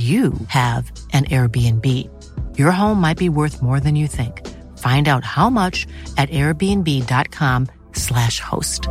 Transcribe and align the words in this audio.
you 0.00 0.32
have 0.48 0.90
an 1.12 1.26
Airbnb. 1.26 2.08
Your 2.58 2.70
home 2.70 2.98
might 3.00 3.18
be 3.18 3.28
worth 3.28 3.60
more 3.60 3.80
than 3.80 3.96
you 3.96 4.06
think. 4.06 4.46
Find 4.78 5.08
out 5.08 5.24
how 5.24 5.50
much 5.50 5.88
at 6.16 6.30
airbnb.com/slash 6.30 8.40
host. 8.40 8.88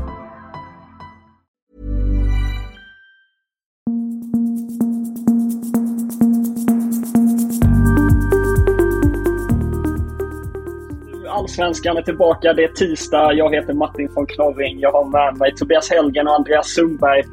Allsvenskan 11.29 11.97
är 11.97 12.01
tillbaka. 12.01 12.53
Det 12.53 12.63
är 12.63 12.67
tisdag. 12.67 13.33
Jag 13.33 13.55
heter 13.55 13.73
Martin 13.73 14.09
von 14.13 14.25
Knorring. 14.25 14.79
Jag 14.79 14.91
har 14.91 15.05
med 15.05 15.38
mig 15.38 15.55
Tobias 15.55 15.89
Helgen 15.89 16.27
och 16.27 16.35
Andreas 16.35 16.67
Sundberg. 16.67 17.23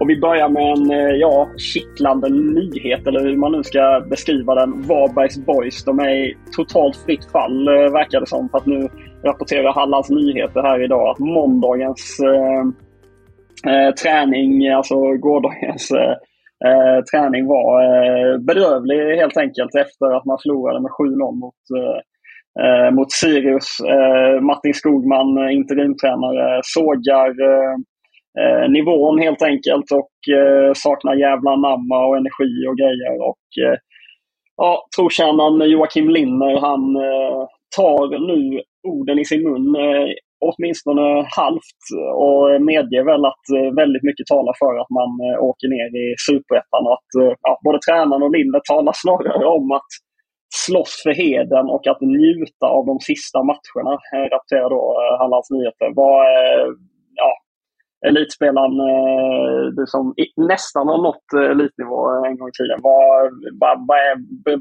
Om 0.00 0.08
vi 0.08 0.20
börjar 0.20 0.48
med 0.48 0.72
en 0.72 0.90
eh, 0.90 1.16
ja, 1.16 1.48
kittlande 1.56 2.28
nyhet, 2.28 3.06
eller 3.06 3.20
hur 3.20 3.36
man 3.36 3.52
nu 3.52 3.62
ska 3.62 4.04
beskriva 4.10 4.54
den. 4.54 4.82
Varbergs 4.82 5.46
Boys. 5.46 5.84
De 5.84 5.98
är 5.98 6.10
i 6.10 6.36
totalt 6.56 6.96
fritt 6.96 7.24
fall, 7.32 7.68
eh, 7.68 7.92
verkar 7.92 8.20
det 8.20 8.26
som. 8.26 8.48
För 8.48 8.58
att 8.58 8.66
nu 8.66 8.88
rapporterar 9.24 9.72
Hallands 9.72 10.10
Nyheter 10.10 10.62
här 10.62 10.84
idag 10.84 11.08
att 11.08 11.18
måndagens 11.18 12.18
eh, 12.20 12.62
eh, 13.72 13.94
träning, 13.94 14.68
alltså 14.68 14.94
gårdagens 14.96 15.90
eh, 15.90 16.14
eh, 16.68 17.04
träning 17.12 17.46
var 17.46 17.82
eh, 17.82 18.38
bedrövlig 18.38 19.16
helt 19.16 19.36
enkelt 19.36 19.74
efter 19.74 20.16
att 20.16 20.24
man 20.24 20.38
förlorade 20.42 20.80
med 20.80 20.90
7-0 20.90 21.40
mot 21.40 21.54
mot 22.92 23.12
Sirius. 23.12 23.78
Martin 24.40 24.74
Skogman, 24.74 25.50
interimtränare, 25.50 26.60
sågar 26.62 27.34
eh, 28.40 28.70
nivån 28.70 29.18
helt 29.18 29.42
enkelt 29.42 29.92
och 29.92 30.34
eh, 30.34 30.72
saknar 30.74 31.14
jävla 31.14 31.56
namma 31.56 32.06
och 32.06 32.16
energi 32.16 32.66
och 32.68 32.76
grejer. 32.76 33.14
Och 33.30 33.46
eh, 33.64 33.78
ja, 34.56 34.86
trotjänaren 34.96 35.70
Joakim 35.70 36.08
Linner 36.08 36.60
han 36.60 36.96
eh, 36.96 37.46
tar 37.76 38.18
nu 38.30 38.62
orden 38.88 39.18
i 39.18 39.24
sin 39.24 39.42
mun 39.42 39.76
eh, 39.76 40.08
åtminstone 40.48 41.26
halvt 41.38 41.82
och 42.24 42.62
medger 42.62 43.04
väl 43.04 43.24
att 43.24 43.46
eh, 43.56 43.74
väldigt 43.80 44.02
mycket 44.02 44.26
talar 44.26 44.54
för 44.62 44.74
att 44.82 44.90
man 44.98 45.10
eh, 45.26 45.36
åker 45.48 45.68
ner 45.68 45.88
i 46.02 46.06
superettan. 46.28 46.84
Att 46.96 47.10
eh, 47.20 47.32
ja, 47.46 47.52
både 47.64 47.78
tränaren 47.86 48.22
och 48.22 48.34
Linner 48.36 48.60
talar 48.70 48.92
snarare 48.96 49.46
om 49.46 49.72
att 49.72 49.90
slåss 50.54 51.00
för 51.02 51.14
heden 51.24 51.66
och 51.74 51.86
att 51.86 52.00
njuta 52.00 52.66
av 52.76 52.86
de 52.86 52.96
sista 53.00 53.38
matcherna, 53.50 53.92
eh, 54.14 54.26
rapporterar 54.32 54.70
då 54.70 54.82
eh, 55.00 55.18
Hallands 55.20 55.50
Nyheter. 55.50 55.88
Vad, 56.00 56.20
eh, 56.36 56.66
ja, 57.22 57.32
elitspelaren 58.08 58.74
eh, 58.90 59.62
du 59.76 59.84
som 59.86 60.14
nästan 60.36 60.88
har 60.88 61.00
nått 61.08 61.28
eh, 61.36 61.50
elitnivå 61.52 61.98
en 62.26 62.36
gång 62.38 62.48
i 62.48 62.56
tiden. 62.60 62.78
Vad, 62.88 63.22
vad, 63.60 63.74
vad 63.88 63.98
är, 64.08 64.14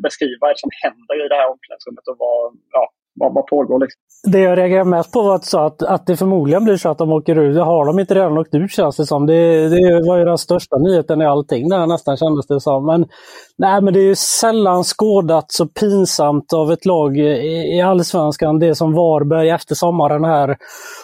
beskriv 0.07 0.33
vad 0.41 0.49
är 0.49 0.53
det 0.53 0.65
som 0.65 0.75
händer 0.83 1.15
i 1.25 1.27
det 1.31 1.39
här 1.39 1.51
omklädningsrummet 1.53 2.05
och 2.11 2.17
vad, 2.23 2.41
ja, 2.75 2.83
vad, 3.19 3.33
vad 3.33 3.45
pågår? 3.47 3.79
Liksom? 3.79 3.99
Det 4.31 4.39
jag 4.39 4.57
reagerar 4.57 4.83
mest 4.83 5.13
på 5.13 5.21
var 5.21 5.35
att, 5.35 5.53
att, 5.53 5.83
att 5.83 6.07
det 6.07 6.17
förmodligen 6.17 6.63
blir 6.63 6.77
så 6.77 6.89
att 6.89 6.97
de 6.97 7.11
åker 7.11 7.35
ut. 7.35 7.57
Har 7.57 7.85
de 7.85 7.99
inte 7.99 8.15
redan 8.15 8.37
åkt 8.37 8.55
ur 8.55 8.67
känns 8.67 8.97
det 8.97 9.05
som. 9.05 9.25
Det, 9.25 9.69
det 9.69 10.07
var 10.07 10.17
ju 10.17 10.25
den 10.25 10.37
största 10.37 10.77
nyheten 10.77 11.21
i 11.21 11.25
allting 11.25 11.69
där 11.69 11.87
nästan 11.87 12.17
kändes 12.17 12.47
det 12.47 12.59
som. 12.59 12.85
Men, 12.85 13.05
nej, 13.59 13.81
men 13.81 13.93
det 13.93 13.99
är 13.99 14.03
ju 14.03 14.15
sällan 14.15 14.83
skådat 14.83 15.51
så 15.51 15.67
pinsamt 15.67 16.53
av 16.53 16.71
ett 16.71 16.85
lag 16.85 17.17
i, 17.17 17.81
allsvenskan, 17.81 18.59
det 18.59 18.75
som 18.75 18.93
Varberg 18.93 19.49
efter 19.49 19.75
sommaren 19.75 20.23
här 20.23 20.57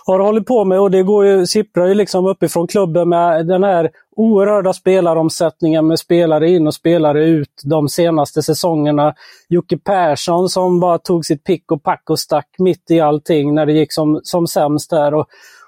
har 0.06 0.20
hållit 0.20 0.46
på 0.46 0.66
med. 0.66 0.80
Och 0.80 0.92
det 0.92 1.04
går 1.04 1.26
ju, 1.26 1.46
sipprar 1.48 1.88
ju 1.88 1.94
liksom 1.94 2.26
uppifrån 2.26 2.68
klubben 2.68 3.10
med 3.10 3.48
den 3.48 3.64
här 3.64 3.90
oerhörda 4.16 4.74
spelaromsättningen 4.74 5.88
med 5.88 6.00
spelare 6.00 6.50
in 6.50 6.68
och 6.68 6.74
spelare 6.74 7.26
ut 7.26 7.62
de 7.64 7.90
senaste 7.90 8.42
säsongerna. 8.42 9.14
Jocke 9.50 9.78
Persson 9.78 10.50
som 10.50 10.80
bara 10.80 10.98
tog 10.98 11.26
sitt 11.26 11.44
pick 11.44 11.72
och 11.72 11.84
pack 11.84 12.10
och 12.10 12.20
stack 12.20 12.50
mitt 12.58 12.92
i 12.92 13.00
allting 13.00 13.56
när 13.56 13.66
det 13.66 13.74
gick 13.74 13.94
som, 13.94 14.20
som 14.24 14.48
sämst 14.48 14.92
här. 14.92 15.14
Och, 15.14 15.28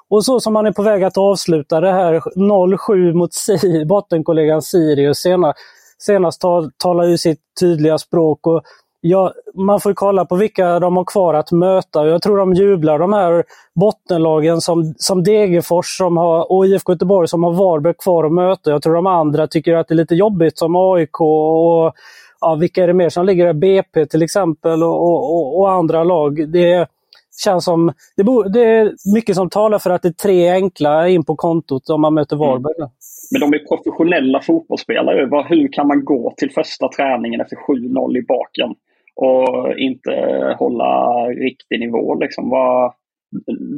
och 0.09 0.25
så 0.25 0.39
som 0.39 0.53
man 0.53 0.65
är 0.65 0.71
på 0.71 0.83
väg 0.83 1.03
att 1.03 1.17
avsluta 1.17 1.81
det 1.81 1.91
här 1.91 2.19
0-7 2.35 3.13
mot 3.13 3.33
si, 3.33 3.85
bottenkollegan 3.85 4.61
Sirius 4.61 5.17
senast, 5.17 5.57
senast 5.99 6.41
tal, 6.41 6.71
talar 6.77 7.03
ju 7.03 7.17
sitt 7.17 7.39
tydliga 7.59 7.97
språk. 7.97 8.47
Och 8.47 8.61
ja, 9.01 9.33
man 9.53 9.79
får 9.79 9.93
kolla 9.93 10.25
på 10.25 10.35
vilka 10.35 10.79
de 10.79 10.97
har 10.97 11.05
kvar 11.05 11.33
att 11.33 11.51
möta. 11.51 12.07
Jag 12.07 12.21
tror 12.21 12.37
de 12.37 12.53
jublar, 12.53 12.99
de 12.99 13.13
här 13.13 13.43
bottenlagen 13.75 14.61
som, 14.61 14.93
som 14.97 15.23
Degerfors 15.23 15.97
som 15.97 16.17
har, 16.17 16.51
och 16.51 16.67
IFK 16.67 16.91
Göteborg 16.91 17.27
som 17.27 17.43
har 17.43 17.53
Varberg 17.53 17.93
kvar 18.03 18.23
att 18.23 18.33
möta. 18.33 18.71
Jag 18.71 18.81
tror 18.81 18.93
de 18.93 19.07
andra 19.07 19.47
tycker 19.47 19.73
att 19.73 19.87
det 19.87 19.93
är 19.93 19.95
lite 19.97 20.15
jobbigt 20.15 20.57
som 20.57 20.75
AIK 20.75 21.21
och 21.21 21.93
ja, 22.41 22.55
vilka 22.59 22.83
är 22.83 22.87
det 22.87 22.93
mer 22.93 23.09
som 23.09 23.25
ligger 23.25 23.45
där? 23.45 23.53
BP 23.53 24.05
till 24.05 24.21
exempel 24.21 24.83
och, 24.83 25.03
och, 25.03 25.59
och 25.59 25.71
andra 25.71 26.03
lag. 26.03 26.51
Det 26.51 26.87
känns 27.43 27.65
som, 27.65 27.93
det, 28.17 28.23
bo, 28.23 28.43
det, 28.43 28.65
är 28.65 29.13
mycket 29.13 29.35
som 29.35 29.49
talar 29.49 29.79
för 29.79 29.89
att 29.89 30.01
det 30.01 30.07
är 30.07 30.13
tre 30.13 30.49
enkla 30.49 31.09
in 31.09 31.25
på 31.25 31.35
kontot 31.35 31.89
om 31.89 32.01
man 32.01 32.13
möter 32.13 32.35
mm. 32.35 32.47
Varberg. 32.47 32.75
Mm. 32.77 32.89
Men 33.31 33.41
de 33.41 33.53
är 33.53 33.67
professionella 33.67 34.41
fotbollsspelare. 34.41 35.43
Hur 35.49 35.73
kan 35.73 35.87
man 35.87 36.05
gå 36.05 36.33
till 36.37 36.51
första 36.51 36.89
träningen 36.89 37.41
efter 37.41 37.55
7-0 37.55 38.17
i 38.17 38.21
baken? 38.21 38.75
och 39.17 39.77
inte 39.77 40.11
hålla 40.59 41.23
riktig 41.25 41.79
nivå. 41.79 42.15
Liksom. 42.15 42.49
Vad, 42.49 42.93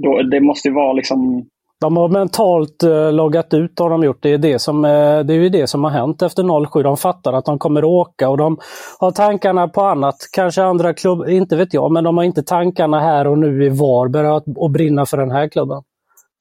då, 0.04 0.22
det 0.22 0.40
måste 0.40 0.68
ju 0.68 0.74
vara 0.74 0.94
liksom... 0.94 1.46
De 1.82 1.98
har 1.98 2.10
mentalt 2.10 2.84
eh, 2.84 3.12
loggat 3.12 3.54
ut 3.54 3.80
har 3.80 3.90
de 3.90 4.04
gjort. 4.04 4.20
Det 4.22 4.34
är, 4.34 4.38
det, 4.38 4.60
som, 4.60 4.86
eh, 4.86 5.20
det 5.20 5.34
är 5.34 5.38
ju 5.38 5.50
det 5.50 5.68
som 5.68 5.84
har 5.84 5.92
hänt 5.92 6.22
efter 6.22 6.66
07. 6.66 6.84
De 6.84 6.98
fattar 6.98 7.34
att 7.34 7.46
de 7.46 7.60
kommer 7.60 7.84
åka 7.84 8.30
och 8.30 8.38
de 8.38 8.58
har 9.00 9.12
tankarna 9.12 9.68
på 9.68 9.82
annat. 9.82 10.16
Kanske 10.32 10.64
andra 10.64 10.94
klubbar, 10.94 11.30
inte 11.30 11.56
vet 11.56 11.74
jag, 11.74 11.92
men 11.92 12.04
de 12.04 12.18
har 12.18 12.24
inte 12.24 12.44
tankarna 12.44 13.00
här 13.00 13.28
och 13.28 13.38
nu 13.38 13.66
i 13.66 13.70
Varberg 13.70 14.28
att, 14.28 14.44
att 14.62 14.72
brinna 14.72 15.06
för 15.06 15.18
den 15.18 15.32
här 15.32 15.48
klubben. 15.48 15.82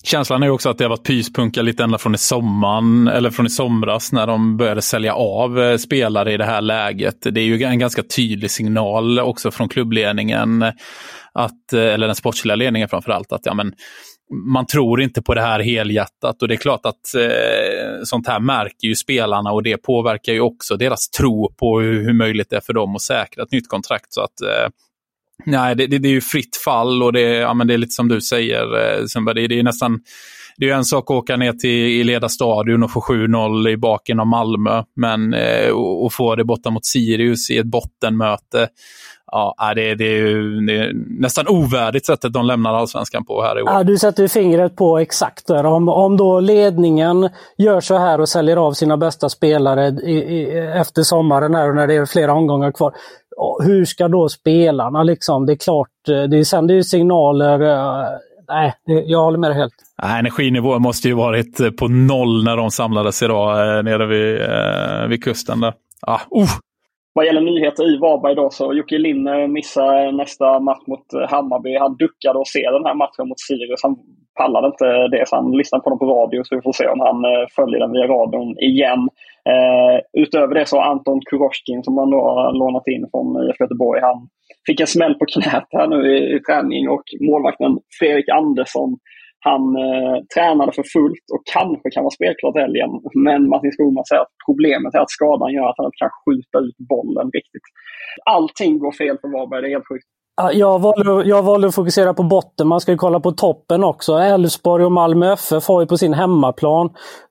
Känslan 0.05 0.43
är 0.43 0.51
också 0.51 0.69
att 0.69 0.79
det 0.79 0.85
har 0.85 0.89
varit 0.89 1.07
pyspunka 1.07 1.63
lite 1.63 1.85
ända 1.85 1.99
från 1.99 2.15
i 2.15 2.19
sommaren, 2.19 3.09
eller 3.09 3.31
från 3.31 3.47
i 3.47 3.51
somras 3.51 4.13
när 4.13 4.27
de 4.27 4.57
började 4.57 4.83
sälja 4.83 5.15
av 5.15 5.61
eh, 5.61 5.77
spelare 5.77 6.33
i 6.33 6.37
det 6.37 6.45
här 6.45 6.61
läget. 6.61 7.17
Det 7.23 7.41
är 7.41 7.45
ju 7.45 7.63
en 7.63 7.79
ganska 7.79 8.03
tydlig 8.03 8.51
signal 8.51 9.21
också 9.21 9.51
från 9.51 9.69
klubbledningen, 9.69 10.63
att, 11.33 11.73
eh, 11.73 11.81
eller 11.81 12.07
den 12.07 12.17
sportsliga 12.17 12.57
ledningen 12.57 12.89
framför 12.89 13.13
allt, 13.13 13.33
att 13.33 13.47
ja, 13.47 13.55
men, 13.55 13.73
man 14.53 14.67
tror 14.67 15.03
inte 15.03 15.23
på 15.23 15.35
det 15.35 15.41
här 15.41 15.61
helhjärtat 15.61 16.43
och 16.43 16.49
det 16.49 16.55
är 16.55 16.59
klart 16.59 16.87
att 16.87 17.15
eh, 17.15 18.03
sånt 18.05 18.27
här 18.29 18.41
märker 18.41 18.89
ju 18.89 18.95
spelarna 18.95 19.53
och 19.53 19.63
det 19.63 19.77
påverkar 19.77 20.33
ju 20.33 20.41
också 20.41 20.77
deras 20.77 21.11
tro 21.11 21.55
på 21.59 21.81
hur, 21.81 22.05
hur 22.05 22.13
möjligt 22.13 22.51
det 22.51 22.57
är 22.57 22.61
för 22.61 22.73
dem 22.73 22.95
att 22.95 23.03
säkra 23.03 23.43
ett 23.43 23.53
nytt 23.53 23.69
kontrakt. 23.69 24.07
Så 24.09 24.21
att 24.21 24.41
eh, 24.41 24.71
Nej, 25.45 25.77
det, 25.77 25.87
det, 25.87 25.99
det, 25.99 26.09
är 26.09 26.13
ju 26.13 26.21
fritt 26.21 26.57
fall 26.65 27.03
och 27.03 27.13
det, 27.13 27.21
ja, 27.21 27.55
men 27.55 27.67
det 27.67 27.75
är 27.75 27.79
lite 27.79 27.93
som 27.93 28.09
du 28.09 28.21
säger, 28.21 28.63
eh, 28.63 29.25
det, 29.35 29.47
det 29.47 29.59
är 29.59 29.63
nästan 29.63 30.01
det 30.59 30.65
är 30.65 30.69
ju 30.69 30.75
en 30.75 30.85
sak 30.85 31.05
att 31.11 31.17
åka 31.17 31.37
ner 31.37 31.53
till 31.53 32.07
Leda 32.07 32.29
stadion 32.29 32.83
och 32.83 32.91
få 32.91 33.01
7-0 33.01 33.69
i 33.69 33.77
baken 33.77 34.21
av 34.21 34.27
Malmö, 34.27 34.83
men 34.97 35.35
eh, 35.35 35.71
och 35.71 36.13
få 36.13 36.35
det 36.35 36.45
borta 36.45 36.71
mot 36.71 36.87
Sirius 36.87 37.51
i 37.51 37.59
ett 37.59 37.67
bottenmöte. 37.67 38.69
Ja, 39.33 39.73
det, 39.75 39.95
det, 39.95 40.05
är 40.05 40.17
ju, 40.17 40.61
det 40.61 40.79
är 40.79 40.93
nästan 41.21 41.49
ovärdigt 41.49 42.07
sättet 42.07 42.33
de 42.33 42.47
lämnar 42.47 42.75
allsvenskan 42.75 43.25
på 43.25 43.43
här 43.43 43.59
i 43.59 43.63
år. 43.63 43.69
Ja, 43.71 43.85
du 43.85 43.99
sätter 43.99 44.29
fingret 44.29 44.77
på 44.77 44.99
exakt 44.99 45.47
där. 45.47 45.67
Om, 45.67 45.89
om 45.89 46.17
då 46.17 46.41
ledningen 46.41 47.29
gör 47.59 47.81
så 47.81 47.97
här 47.99 48.21
och 48.21 48.29
säljer 48.29 48.57
av 48.57 48.73
sina 48.73 48.97
bästa 48.97 49.29
spelare 49.29 49.89
i, 49.89 50.13
i, 50.13 50.59
efter 50.59 51.03
sommaren 51.03 51.55
här 51.55 51.69
och 51.69 51.77
när 51.77 51.87
det 51.87 51.95
är 51.95 52.07
flera 52.07 52.33
omgångar 52.33 52.73
kvar. 52.73 52.93
Hur 53.61 53.85
ska 53.85 54.09
då 54.09 54.29
spelarna 54.29 55.03
liksom? 55.03 55.47
Det 55.47 55.53
är 55.53 55.57
klart, 55.57 56.09
eh, 56.09 56.23
det 56.23 56.45
sänder 56.45 56.75
ju 56.75 56.83
signaler. 56.83 57.61
Eh, 57.61 58.05
nej, 58.49 58.75
jag 58.85 59.23
håller 59.23 59.39
med 59.39 59.51
dig 59.51 59.59
helt. 59.59 59.75
Energinivån 60.03 60.83
måste 60.83 61.09
ju 61.09 61.15
varit 61.15 61.61
eh, 61.61 61.71
på 61.71 61.89
noll 61.89 62.45
när 62.45 62.57
de 62.57 62.71
samlades 62.71 63.23
idag 63.23 63.85
nere 63.85 64.07
vid, 64.07 64.41
vid 65.11 65.25
kusten. 65.25 65.61
Där. 65.61 65.75
Ah, 66.01 66.21
uh, 66.37 66.49
vad 67.13 67.27
gäller 67.27 67.41
nyheter 67.41 67.95
i 67.95 67.99
Varberg 67.99 68.35
då 68.35 68.51
så 68.51 68.75
Jocke 68.75 68.99
Linne 68.99 69.49
missar 69.49 70.13
nästa 70.13 70.61
match 70.61 70.87
mot 70.87 71.13
eh, 71.13 71.29
Hammarby. 71.29 71.77
Han 71.77 71.97
duckade 71.97 72.39
och 72.39 72.49
ser 72.49 72.73
den 72.73 72.87
här 72.87 72.95
matchen 72.95 73.29
mot 73.29 73.41
Sirius. 73.41 73.83
Han 73.83 73.97
pallade 74.41 74.67
inte 74.67 75.09
det 75.09 75.29
så 75.29 75.37
han 75.37 75.51
lyssnade 75.51 75.83
på 75.83 75.91
dem 75.91 75.99
på 75.99 76.07
radio 76.07 76.45
så 76.45 76.57
vi 76.57 76.63
får 76.63 76.73
se 76.73 76.87
om 76.89 77.01
han 77.01 77.25
eh, 77.25 77.47
följer 77.57 77.81
den 77.81 77.93
via 77.93 78.07
radion 78.07 78.59
igen. 78.59 79.03
Eh, 79.53 79.97
utöver 80.23 80.55
det 80.55 80.67
så 80.67 80.77
har 80.77 80.91
Anton 80.91 81.21
Kuroshkin 81.21 81.83
som 81.85 81.95
man 81.95 82.11
då 82.11 82.21
har 82.21 82.53
lånat 82.53 82.89
in 82.95 83.05
från 83.11 83.27
IFK 83.45 83.65
Göteborg. 83.65 84.01
Han 84.01 84.29
fick 84.67 84.81
en 84.81 84.87
smäll 84.87 85.15
på 85.15 85.25
knät 85.35 85.69
här 85.71 85.87
nu 85.87 86.01
i, 86.15 86.37
i 86.37 86.41
träning 86.41 86.89
och 86.89 87.05
målvakten 87.31 87.79
Fredrik 87.99 88.29
Andersson 88.29 88.91
han 89.41 89.63
eh, 89.87 90.17
tränade 90.35 90.73
för 90.73 90.85
fullt 90.95 91.27
och 91.35 91.43
kanske 91.57 91.91
kan 91.91 92.05
vara 92.05 92.17
spelklar 92.19 92.53
till 92.53 92.65
helgen. 92.67 92.91
Men 93.27 93.49
Martin 93.49 93.73
Skogman 93.73 94.05
säger 94.05 94.23
att 94.23 94.35
problemet 94.49 94.95
är 94.95 94.99
att 94.99 95.17
skadan 95.19 95.53
gör 95.53 95.69
att 95.69 95.79
han 95.79 95.87
inte 95.87 96.03
kan 96.05 96.15
skjuta 96.23 96.59
ut 96.67 96.79
bollen 96.93 97.27
riktigt. 97.39 97.67
Allting 98.37 98.79
går 98.79 98.93
fel 98.93 99.17
för 99.21 99.29
Varberg, 99.29 99.63
det 99.63 99.69
är 99.69 99.77
helt 99.79 99.91
sjukt. 99.93 100.09
Jag 100.53 100.79
valde, 100.79 101.29
jag 101.29 101.43
valde 101.43 101.69
att 101.69 101.75
fokusera 101.75 102.15
på 102.15 102.23
botten. 102.23 102.69
Man 102.69 102.81
ska 102.81 102.93
ju 102.93 102.99
kolla 102.99 103.21
på 103.21 103.33
toppen 103.33 103.85
också. 103.85 104.13
Elfsborg 104.13 104.85
och 104.85 104.93
Malmö 104.93 105.33
FF 105.33 105.69
har 105.69 105.81
ju 105.81 105.87
på 105.87 105.97
sin 105.97 106.15
hemmaplan 106.15 106.87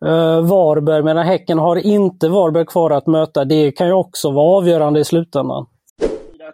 uh, 0.06 0.42
Varberg, 0.42 1.04
medan 1.04 1.26
Häcken 1.26 1.60
har 1.60 1.76
inte 1.76 2.30
Varberg 2.30 2.66
kvar 2.66 2.92
att 2.92 3.08
möta. 3.08 3.46
Det 3.46 3.72
kan 3.72 3.88
ju 3.88 3.94
också 3.94 4.32
vara 4.32 4.58
avgörande 4.58 5.00
i 5.00 5.04
slutändan 5.04 5.66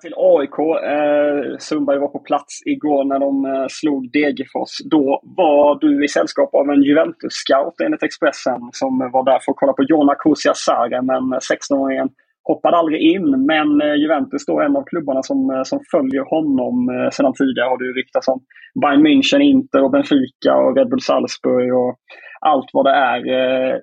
till 0.03 0.13
AIK. 0.17 0.57
Eh, 0.94 1.57
Sundberg 1.67 2.00
var 2.00 2.07
på 2.07 2.19
plats 2.19 2.53
igår 2.65 3.03
när 3.03 3.19
de 3.19 3.33
eh, 3.45 3.67
slog 3.69 4.11
Degerfors. 4.11 4.73
Då 4.95 5.21
var 5.23 5.79
du 5.83 6.05
i 6.05 6.07
sällskap 6.07 6.51
av 6.53 6.69
en 6.69 6.83
Juventus-scout 6.83 7.75
enligt 7.85 8.03
Expressen 8.03 8.61
som 8.71 8.91
var 9.13 9.23
där 9.25 9.39
för 9.39 9.51
att 9.51 9.61
kolla 9.61 9.73
på 9.73 9.83
Jona 9.83 10.15
Kusiasare. 10.15 11.01
Men 11.01 11.23
16-åringen 11.33 12.09
hoppade 12.44 12.77
aldrig 12.77 13.01
in. 13.13 13.45
Men 13.51 13.81
eh, 13.81 13.95
Juventus 14.03 14.45
då 14.45 14.61
en 14.61 14.75
av 14.75 14.83
klubbarna 14.83 15.23
som, 15.23 15.39
eh, 15.50 15.63
som 15.63 15.79
följer 15.91 16.23
honom 16.35 16.75
eh, 16.95 17.09
sedan 17.09 17.33
tidigare. 17.33 17.69
Har 17.69 17.77
det 17.83 18.00
ryktats 18.00 18.27
om 18.27 18.39
Bayern 18.81 19.05
München, 19.07 19.41
Inter 19.41 19.83
och 19.83 19.91
Benfica 19.91 20.53
och 20.61 20.75
Red 20.77 20.89
Bull 20.89 21.01
Salzburg 21.01 21.73
och 21.81 21.95
allt 22.39 22.69
vad 22.73 22.85
det 22.85 22.95
är. 23.11 23.19
Eh, 23.38 23.75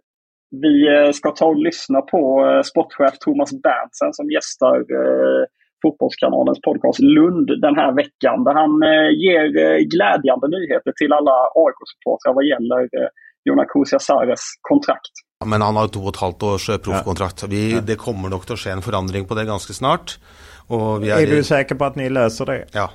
vi 0.62 0.74
eh, 0.96 1.10
ska 1.12 1.30
ta 1.30 1.46
och 1.46 1.64
lyssna 1.68 2.00
på 2.02 2.46
eh, 2.46 2.62
sportchef 2.62 3.18
Thomas 3.18 3.50
Berntsen 3.62 4.12
som 4.12 4.30
gästar 4.30 4.76
Fotbollskanalens 5.82 6.60
podcast 6.60 6.98
Lund 6.98 7.48
den 7.66 7.74
här 7.80 7.92
veckan. 8.02 8.44
Där 8.44 8.54
han 8.62 8.72
eh, 8.90 9.10
ger 9.24 9.44
eh, 9.64 9.78
glädjande 9.92 10.46
nyheter 10.56 10.92
till 11.00 11.12
alla 11.18 11.36
AIK-supportrar 11.62 12.32
vad 12.38 12.46
gäller 12.52 12.80
eh, 12.98 13.08
Jonas 13.44 13.66
Kusiasares 13.72 14.40
kontrakt. 14.60 15.14
Ja, 15.40 15.46
men 15.46 15.62
han 15.62 15.76
har 15.76 15.88
två 15.88 16.00
och 16.00 16.14
ett 16.14 16.20
halvt 16.20 16.42
års 16.42 16.66
proffkontrakt. 16.66 17.44
Vi, 17.48 17.72
ja. 17.72 17.80
Det 17.80 17.96
kommer 17.96 18.28
nog 18.28 18.40
att 18.50 18.58
ske 18.58 18.70
en 18.70 18.82
förändring 18.82 19.24
på 19.24 19.34
det 19.34 19.44
ganska 19.44 19.72
snart. 19.72 20.18
Och 20.66 21.04
vi 21.04 21.10
är, 21.10 21.22
är 21.22 21.26
du 21.26 21.44
säker 21.44 21.74
på 21.74 21.84
att 21.84 21.96
ni 21.96 22.10
löser 22.10 22.46
det? 22.46 22.64
Ja. 22.72 22.90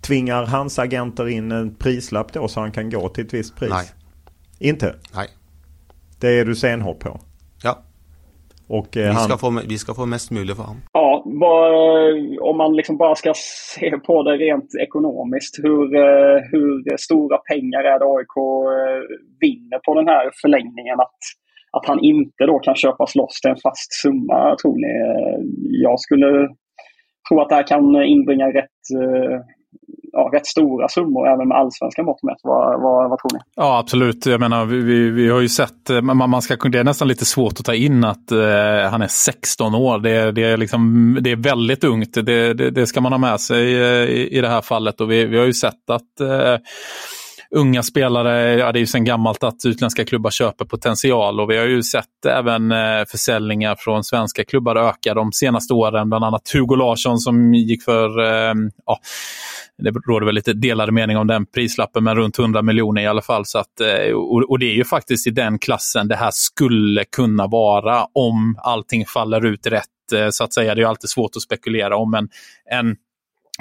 Tvingar 0.00 0.46
hans 0.46 0.78
agenter 0.78 1.28
in 1.28 1.52
en 1.52 1.74
prislapp 1.74 2.32
då 2.32 2.48
så 2.48 2.60
han 2.60 2.72
kan 2.72 2.90
gå 2.90 3.08
till 3.08 3.26
ett 3.26 3.34
visst 3.34 3.56
pris? 3.56 3.70
Nej. 3.70 3.90
Inte? 4.58 4.94
Nej. 5.14 5.28
Det 6.20 6.28
är 6.28 6.44
du 6.44 6.56
senhårt 6.56 6.98
på? 6.98 7.20
Och, 8.78 8.96
eh, 8.96 9.02
vi, 9.02 9.14
han... 9.14 9.24
ska 9.24 9.38
få, 9.38 9.50
vi 9.68 9.78
ska 9.78 9.94
få 9.94 10.06
mest 10.06 10.30
möjligt 10.30 10.56
för 10.56 10.62
honom. 10.62 10.82
Ja, 10.92 11.22
vad, 11.26 11.72
om 12.50 12.56
man 12.56 12.76
liksom 12.76 12.96
bara 12.96 13.14
ska 13.14 13.32
se 13.76 13.90
på 14.06 14.22
det 14.22 14.36
rent 14.36 14.74
ekonomiskt. 14.80 15.58
Hur, 15.64 15.96
eh, 15.96 16.36
hur 16.52 16.96
stora 16.96 17.38
pengar 17.38 17.82
är 17.92 17.98
det 17.98 18.04
AIK 18.16 18.36
eh, 18.36 19.00
vinner 19.40 19.78
på 19.86 19.94
den 19.94 20.08
här 20.08 20.30
förlängningen? 20.42 21.00
Att, 21.00 21.20
att 21.76 21.86
han 21.86 22.00
inte 22.04 22.46
då 22.46 22.58
kan 22.58 22.74
köpas 22.74 23.14
loss 23.14 23.40
till 23.40 23.50
en 23.50 23.62
fast 23.62 23.92
summa, 24.02 24.56
tror 24.62 24.76
ni? 24.84 24.92
Jag 25.82 26.00
skulle 26.00 26.48
tro 27.28 27.40
att 27.40 27.48
det 27.48 27.54
här 27.54 27.66
kan 27.66 28.04
inbringa 28.04 28.46
rätt 28.46 28.82
ja, 30.12 30.30
rätt 30.32 30.46
stora 30.46 30.88
summor 30.88 31.28
även 31.28 31.48
med 31.48 31.58
allsvenska 31.58 32.02
mått 32.02 32.22
mätt. 32.22 32.38
Vad, 32.42 32.80
vad, 32.82 33.10
vad 33.10 33.18
tror 33.18 33.30
ni? 33.32 33.40
Ja, 33.56 33.78
absolut. 33.78 34.26
Jag 34.26 34.40
menar, 34.40 34.64
vi, 34.64 34.80
vi, 34.80 35.10
vi 35.10 35.28
har 35.28 35.40
ju 35.40 35.48
sett, 35.48 35.90
eh, 35.90 36.00
man, 36.00 36.30
man 36.30 36.42
ska, 36.42 36.56
det 36.56 36.78
är 36.78 36.84
nästan 36.84 37.08
lite 37.08 37.24
svårt 37.24 37.60
att 37.60 37.66
ta 37.66 37.74
in 37.74 38.04
att 38.04 38.32
eh, 38.32 38.90
han 38.90 39.02
är 39.02 39.08
16 39.08 39.74
år. 39.74 39.98
Det, 39.98 40.32
det, 40.32 40.44
är, 40.44 40.56
liksom, 40.56 41.18
det 41.20 41.30
är 41.30 41.36
väldigt 41.36 41.84
ungt. 41.84 42.14
Det, 42.14 42.54
det, 42.54 42.70
det 42.70 42.86
ska 42.86 43.00
man 43.00 43.12
ha 43.12 43.18
med 43.18 43.40
sig 43.40 43.74
eh, 43.74 44.10
i, 44.10 44.38
i 44.38 44.40
det 44.40 44.48
här 44.48 44.62
fallet. 44.62 45.00
Och 45.00 45.10
vi, 45.10 45.24
vi 45.24 45.38
har 45.38 45.46
ju 45.46 45.54
sett 45.54 45.90
att 45.90 46.20
eh, 46.20 46.56
unga 47.54 47.82
spelare, 47.82 48.54
ja 48.54 48.72
det 48.72 48.78
är 48.78 48.80
ju 48.80 48.86
sedan 48.86 49.04
gammalt 49.04 49.44
att 49.44 49.56
utländska 49.66 50.04
klubbar 50.04 50.30
köper 50.30 50.64
potential 50.64 51.40
och 51.40 51.50
vi 51.50 51.58
har 51.58 51.66
ju 51.66 51.82
sett 51.82 52.26
även 52.26 52.72
eh, 52.72 53.04
försäljningar 53.08 53.76
från 53.78 54.04
svenska 54.04 54.44
klubbar 54.44 54.76
öka 54.76 55.14
de 55.14 55.32
senaste 55.32 55.74
åren. 55.74 56.08
Bland 56.08 56.24
annat 56.24 56.50
Hugo 56.52 56.76
Larsson 56.76 57.18
som 57.18 57.54
gick 57.54 57.84
för, 57.84 58.20
eh, 58.20 58.54
ja, 58.86 59.00
det 59.78 59.90
råder 59.90 60.26
väl 60.26 60.34
lite 60.34 60.52
delade 60.52 60.92
mening 60.92 61.16
om 61.16 61.26
den 61.26 61.46
prislappen, 61.46 62.04
men 62.04 62.16
runt 62.16 62.38
100 62.38 62.62
miljoner 62.62 63.02
i 63.02 63.06
alla 63.06 63.22
fall. 63.22 63.46
Så 63.46 63.58
att, 63.58 63.80
eh, 63.80 64.14
och, 64.48 64.58
det 64.58 64.66
är 64.66 64.74
ju 64.74 64.84
faktiskt 64.84 65.26
i 65.26 65.30
den 65.30 65.58
klassen 65.58 66.08
det 66.08 66.16
här 66.16 66.30
skulle 66.32 67.04
kunna 67.04 67.46
vara 67.46 68.06
om 68.14 68.58
allting 68.62 69.06
faller 69.06 69.46
ut 69.46 69.66
rätt. 69.66 69.84
Så 70.30 70.44
att 70.44 70.54
säga, 70.54 70.74
det 70.74 70.82
är 70.82 70.86
alltid 70.86 71.10
svårt 71.10 71.36
att 71.36 71.42
spekulera 71.42 71.96
om, 71.96 72.10
men 72.10 72.28
en 72.70 72.96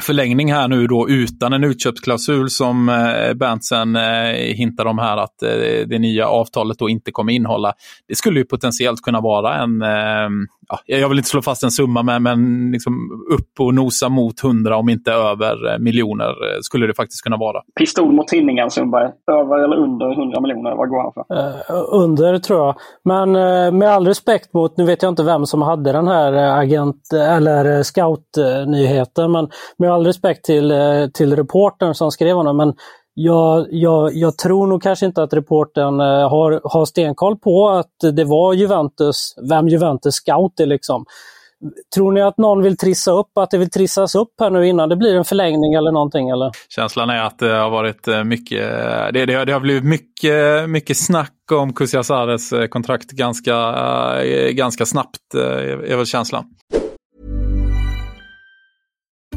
förlängning 0.01 0.53
här 0.53 0.67
nu 0.67 0.87
då 0.87 1.09
utan 1.09 1.53
en 1.53 1.63
utköpsklausul 1.63 2.49
som 2.49 2.89
eh, 2.89 3.33
Berntsen 3.33 3.95
eh, 3.95 4.31
hintar 4.33 4.85
om 4.85 4.99
här 4.99 5.17
att 5.17 5.43
eh, 5.43 5.87
det 5.87 5.99
nya 5.99 6.27
avtalet 6.27 6.79
då 6.79 6.89
inte 6.89 7.11
kommer 7.11 7.33
innehålla. 7.33 7.73
Det 8.07 8.15
skulle 8.15 8.39
ju 8.39 8.45
potentiellt 8.45 9.01
kunna 9.01 9.21
vara 9.21 9.63
en, 9.63 9.81
eh, 9.81 10.29
ja, 10.69 10.97
jag 10.97 11.09
vill 11.09 11.17
inte 11.17 11.29
slå 11.29 11.41
fast 11.41 11.63
en 11.63 11.71
summa, 11.71 12.03
men, 12.03 12.23
men 12.23 12.71
liksom 12.71 13.25
upp 13.33 13.59
och 13.59 13.73
nosa 13.73 14.09
mot 14.09 14.43
100 14.43 14.77
om 14.77 14.89
inte 14.89 15.11
över 15.11 15.73
eh, 15.73 15.79
miljoner 15.79 16.29
eh, 16.29 16.57
skulle 16.61 16.87
det 16.87 16.93
faktiskt 16.93 17.23
kunna 17.23 17.37
vara. 17.37 17.61
Pistol 17.79 18.11
mot 18.11 18.27
tinningen 18.27 18.71
Sundberg. 18.71 19.11
Över 19.31 19.63
eller 19.63 19.77
under 19.77 20.11
100 20.11 20.41
miljoner? 20.41 20.75
Vad 20.75 20.89
går 20.89 21.01
han 21.01 21.13
för? 21.13 21.35
Uh, 21.35 22.03
under 22.03 22.39
tror 22.39 22.59
jag. 22.59 22.75
Men 23.03 23.35
uh, 23.35 23.71
med 23.71 23.89
all 23.89 24.07
respekt 24.07 24.53
mot, 24.53 24.77
nu 24.77 24.85
vet 24.85 25.03
jag 25.03 25.11
inte 25.11 25.23
vem 25.23 25.45
som 25.45 25.61
hade 25.61 25.91
den 25.91 26.07
här 26.07 26.33
agent 26.33 27.01
eller 27.13 27.83
scout-nyheten, 27.83 29.31
men 29.31 29.49
med 29.77 29.91
all 29.91 30.05
respekt 30.05 30.45
till, 30.45 30.73
till 31.13 31.35
reportern 31.35 31.93
som 31.93 32.11
skrev 32.11 32.35
honom, 32.35 32.57
men 32.57 32.73
jag, 33.21 33.67
jag, 33.71 34.15
jag, 34.15 34.37
tror 34.37 34.67
nog 34.67 34.83
kanske 34.83 35.05
inte 35.05 35.23
att 35.23 35.33
reporten 35.33 35.99
eh, 35.99 36.29
har, 36.29 36.61
har 36.63 36.85
stenkoll 36.85 37.37
på 37.37 37.69
att 37.69 38.13
det 38.15 38.23
var 38.23 38.53
Juventus, 38.53 39.35
vem 39.49 39.67
Juventus 39.67 40.15
scout 40.15 40.59
är 40.59 40.65
liksom. 40.65 41.05
Tror 41.95 42.11
ni 42.11 42.21
att 42.21 42.37
någon 42.37 42.63
vill 42.63 42.77
trissa 42.77 43.11
upp, 43.11 43.37
att 43.37 43.51
det 43.51 43.57
vill 43.57 43.69
trissas 43.69 44.15
upp 44.15 44.33
här 44.39 44.49
nu 44.49 44.67
innan 44.67 44.89
det 44.89 44.95
blir 44.95 45.15
en 45.15 45.25
förlängning 45.25 45.73
eller 45.73 45.91
någonting? 45.91 46.29
Eller? 46.29 46.51
Känslan 46.69 47.09
är 47.09 47.23
att 47.23 47.39
det 47.39 47.53
har 47.53 47.69
varit 47.69 48.07
eh, 48.07 48.23
mycket, 48.23 48.61
eh, 48.61 49.11
det, 49.13 49.25
det, 49.25 49.45
det 49.45 49.53
har 49.53 49.59
blivit 49.59 49.83
mycket, 49.83 50.69
mycket 50.69 50.97
snack 50.97 51.33
om 51.51 51.73
Kusiasares 51.73 52.53
kontrakt 52.69 53.11
ganska, 53.11 53.73
ganska 54.51 54.85
snabbt, 54.85 55.33
är 55.33 55.97
väl 55.97 56.05
känslan. 56.05 56.45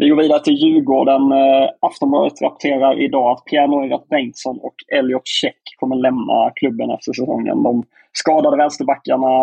Vi 0.00 0.08
går 0.08 0.16
vidare 0.16 0.40
till 0.40 0.60
Djurgården. 0.62 1.32
Eh, 1.32 1.68
Aftonbladet 1.80 2.42
rapporterar 2.42 3.00
idag 3.06 3.30
att 3.30 3.44
Pierre 3.44 3.66
Neurath 3.66 4.08
Bengtsson 4.08 4.58
och 4.66 4.74
Elliot 4.98 5.28
Check 5.40 5.60
kommer 5.80 5.96
lämna 5.96 6.50
klubben 6.54 6.90
efter 6.90 7.12
säsongen. 7.12 7.62
De 7.62 7.82
skadade 8.12 8.56
vänsterbackarna 8.56 9.34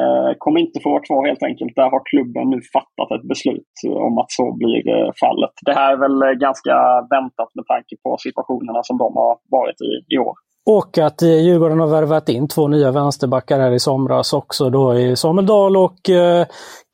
eh, 0.00 0.30
kommer 0.38 0.60
inte 0.60 0.80
få 0.80 0.90
vara 0.90 1.06
kvar 1.08 1.26
helt 1.26 1.42
enkelt. 1.42 1.76
Där 1.76 1.90
har 1.90 2.02
klubben 2.04 2.50
nu 2.50 2.60
fattat 2.76 3.10
ett 3.16 3.28
beslut 3.32 3.74
eh, 3.86 3.92
om 4.08 4.18
att 4.18 4.32
så 4.32 4.52
blir 4.60 4.82
fallet. 5.24 5.54
Det 5.66 5.74
här 5.74 5.92
är 5.92 6.00
väl 6.06 6.38
ganska 6.46 6.74
väntat 7.14 7.50
med 7.54 7.66
tanke 7.66 7.94
på 8.02 8.16
situationerna 8.26 8.80
som 8.82 8.98
de 8.98 9.16
har 9.16 9.34
varit 9.58 9.80
i 9.88 10.14
i 10.14 10.18
år. 10.18 10.34
Och 10.70 10.98
att 10.98 11.22
eh, 11.22 11.28
Djurgården 11.28 11.80
har 11.80 11.86
värvat 11.86 12.28
in 12.28 12.48
två 12.48 12.68
nya 12.68 12.90
vänsterbackar 12.90 13.60
här 13.60 13.72
i 13.72 13.78
somras 13.78 14.32
också 14.32 14.70
då 14.70 14.98
i 14.98 15.16
Samuel 15.16 15.46
Dahl 15.46 15.76
och 15.76 16.10
eh, 16.10 16.46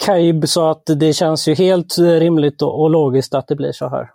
Kaib 0.06 0.44
så 0.48 0.70
att 0.70 0.82
det 1.00 1.12
känns 1.12 1.48
ju 1.48 1.54
helt 1.54 1.98
eh, 1.98 2.04
rimligt 2.04 2.62
och, 2.62 2.82
och 2.82 2.90
logiskt 2.90 3.34
att 3.34 3.48
det 3.48 3.56
blir 3.56 3.72
så 3.72 3.88
här. 3.88 4.10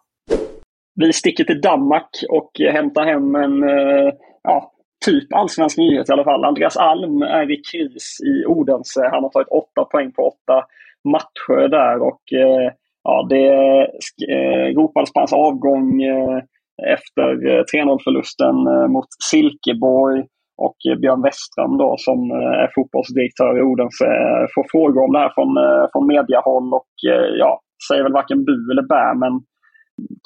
Vi 0.95 1.13
sticker 1.13 1.43
till 1.43 1.61
Danmark 1.61 2.09
och 2.29 2.51
hämtar 2.73 3.05
hem 3.05 3.35
en 3.35 3.63
eh, 3.63 4.13
ja, 4.43 4.71
typ 5.05 5.33
allsvensk 5.33 5.77
nyhet 5.77 6.09
i 6.09 6.11
alla 6.11 6.23
fall. 6.23 6.45
Andreas 6.45 6.77
Alm 6.77 7.21
är 7.21 7.51
i 7.51 7.55
kris 7.55 8.17
i 8.25 8.45
Odense. 8.45 9.09
Han 9.11 9.23
har 9.23 9.29
tagit 9.29 9.47
åtta 9.47 9.85
poäng 9.85 10.11
på 10.11 10.21
åtta 10.21 10.65
matcher 11.03 11.67
där 11.67 12.01
och 12.01 12.33
eh, 12.33 12.71
ja, 13.03 13.27
det 13.29 13.49
eh, 14.33 14.75
ropades 14.75 15.13
på 15.13 15.19
hans 15.19 15.33
avgång 15.33 16.03
eh, 16.03 16.43
efter 16.95 17.27
eh, 17.49 17.63
3-0-förlusten 17.73 18.55
eh, 18.67 18.87
mot 18.87 19.07
Silkeborg. 19.31 20.19
Och 20.57 20.77
eh, 20.89 20.97
Björn 20.99 21.21
Westram, 21.21 21.77
då, 21.77 21.95
som 21.97 22.19
är 22.63 22.69
fotbollsdirektör 22.75 23.57
i 23.57 23.61
Odense 23.61 24.07
får 24.55 24.65
frågor 24.71 25.01
om 25.05 25.13
det 25.13 25.19
här 25.19 25.33
från, 25.37 25.51
från 25.91 26.07
mediahåll 26.07 26.73
och 26.73 26.93
ja, 27.43 27.61
säger 27.87 28.03
väl 28.03 28.19
varken 28.19 28.45
bu 28.45 28.57
eller 28.71 28.87
bä, 28.93 29.19
men 29.23 29.33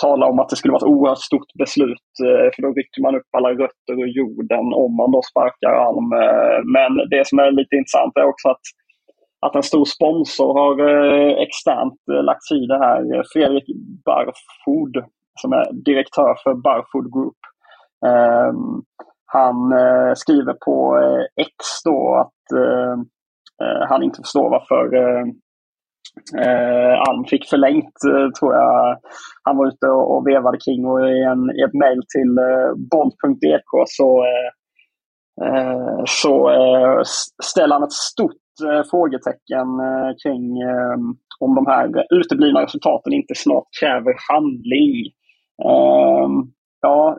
talar 0.04 0.28
om 0.30 0.40
att 0.40 0.50
det 0.50 0.56
skulle 0.56 0.72
vara 0.72 0.84
ett 0.86 0.94
oerhört 0.96 1.28
stort 1.30 1.52
beslut 1.62 2.10
för 2.54 2.62
då 2.62 2.70
rycker 2.80 3.02
man 3.02 3.16
upp 3.16 3.30
alla 3.38 3.50
rötter 3.50 3.94
ur 4.04 4.12
jorden 4.20 4.66
om 4.84 4.92
man 5.00 5.12
då 5.16 5.22
sparkar 5.32 5.74
Alm. 5.88 6.10
Men 6.76 6.92
det 7.14 7.28
som 7.28 7.40
är 7.40 7.52
lite 7.52 7.76
intressant 7.76 8.18
är 8.18 8.32
också 8.34 8.48
att, 8.50 8.66
att 9.46 9.56
en 9.56 9.70
stor 9.72 9.86
sponsor 9.86 10.50
har 10.60 10.76
externt 11.46 12.02
lagt 12.30 12.46
sig 12.48 12.58
i 12.64 12.68
det 12.74 12.80
här. 12.86 13.02
Fredrik 13.34 13.68
Barfod 14.06 14.94
som 15.42 15.54
är 15.54 15.74
direktör 15.86 16.36
för 16.44 16.54
Barfood 16.54 17.13
Group. 17.13 17.38
Ehm, 18.06 18.84
han 19.34 19.72
eh, 19.72 20.13
skriver 20.16 20.54
på 20.66 20.98
eh, 20.98 21.46
X 21.46 21.56
då 21.86 22.16
att 22.16 22.58
eh, 22.60 23.88
han 23.90 24.04
inte 24.04 24.22
förstår 24.22 24.50
varför 24.50 24.84
Alm 27.10 27.25
fick 27.25 27.50
förlängt, 27.50 27.94
tror 28.40 28.54
jag 28.54 28.98
han 29.44 29.58
var 29.58 29.68
ute 29.68 29.88
och, 29.88 30.16
och 30.16 30.28
vevade 30.28 30.58
kring. 30.58 30.86
Och 30.86 31.10
i, 31.10 31.22
en, 31.22 31.52
i 31.58 31.62
ett 31.62 31.74
mejl 31.74 32.02
till 32.16 32.38
eh, 32.38 32.72
bolt.dk 32.92 33.72
så, 33.88 34.25
så 36.08 36.52
ställer 37.44 37.74
han 37.75 37.84
ett 37.84 37.92
stort 37.92 38.32
frågetecken 38.92 39.68
kring 40.24 40.44
om 41.40 41.56
de 41.56 41.66
här 41.68 42.06
uteblivna 42.20 42.62
resultaten 42.62 43.13
inte 43.13 43.36
snart 43.36 43.68
kräver 43.80 44.16
handling. 44.32 45.12
Ehm, 45.62 46.34
ja, 46.82 47.18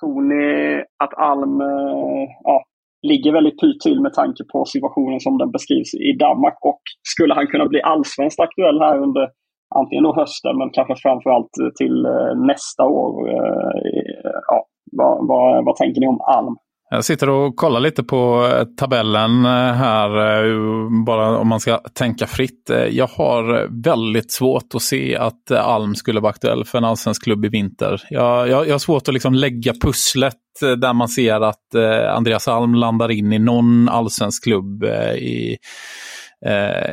tror 0.00 0.22
ni 0.22 0.84
att 1.04 1.14
Alm 1.14 1.60
eh, 1.60 2.28
ja, 2.42 2.64
ligger 3.02 3.32
väldigt 3.32 3.60
pyrt 3.60 3.80
till 3.80 4.00
med 4.00 4.12
tanke 4.12 4.44
på 4.52 4.64
situationen 4.64 5.20
som 5.20 5.38
den 5.38 5.50
beskrivs 5.50 5.94
i 5.94 6.12
Danmark? 6.18 6.58
Och 6.60 6.80
skulle 7.14 7.34
han 7.34 7.46
kunna 7.46 7.66
bli 7.66 7.82
allsvenskt 7.82 8.40
aktuell 8.40 8.80
här 8.80 8.98
under 8.98 9.28
antingen 9.74 10.04
då 10.04 10.14
hösten 10.14 10.58
men 10.58 10.70
kanske 10.70 10.94
framförallt 10.96 11.52
till 11.78 12.06
eh, 12.06 12.34
nästa 12.46 12.84
år? 12.84 13.30
Eh, 13.30 14.30
ja, 14.48 14.66
vad, 14.92 15.28
vad, 15.28 15.64
vad 15.64 15.76
tänker 15.76 16.00
ni 16.00 16.06
om 16.08 16.20
Alm? 16.20 16.56
Jag 16.92 17.04
sitter 17.04 17.28
och 17.28 17.56
kollar 17.56 17.80
lite 17.80 18.02
på 18.02 18.46
eh, 18.46 18.64
tabellen 18.64 19.44
eh, 19.44 19.72
här, 19.72 20.44
eh, 20.44 21.04
bara 21.06 21.38
om 21.38 21.48
man 21.48 21.60
ska 21.60 21.78
tänka 21.78 22.26
fritt. 22.26 22.70
Jag 22.90 23.06
har 23.06 23.68
väldigt 23.84 24.32
svårt 24.32 24.74
att 24.74 24.82
se 24.82 25.16
att 25.16 25.50
Alm 25.50 25.94
skulle 25.94 26.20
vara 26.20 26.30
aktuell 26.30 26.64
för 26.64 26.78
en 26.78 26.84
allsvensk 26.84 27.24
klubb 27.24 27.44
i 27.44 27.48
vinter. 27.48 28.02
Jag, 28.10 28.48
jag, 28.48 28.66
jag 28.68 28.74
har 28.74 28.78
svårt 28.78 29.08
att 29.08 29.14
liksom 29.14 29.34
lägga 29.34 29.72
pusslet 29.82 30.34
där 30.60 30.92
man 30.92 31.08
ser 31.08 31.40
att 31.40 31.74
Andreas 32.16 32.48
Alm 32.48 32.74
landar 32.74 33.10
in 33.10 33.32
i 33.32 33.38
någon 33.38 33.88
allsvensk 33.88 34.44
klubb 34.44 34.84
i, 35.18 35.56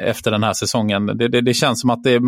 efter 0.03 0.31
den 0.31 0.43
här 0.43 0.53
säsongen. 0.53 1.05
Det, 1.05 1.27
det, 1.27 1.41
det, 1.41 1.53
känns 1.53 1.81
som 1.81 1.89
att 1.89 2.03
det 2.03 2.11
är, 2.11 2.19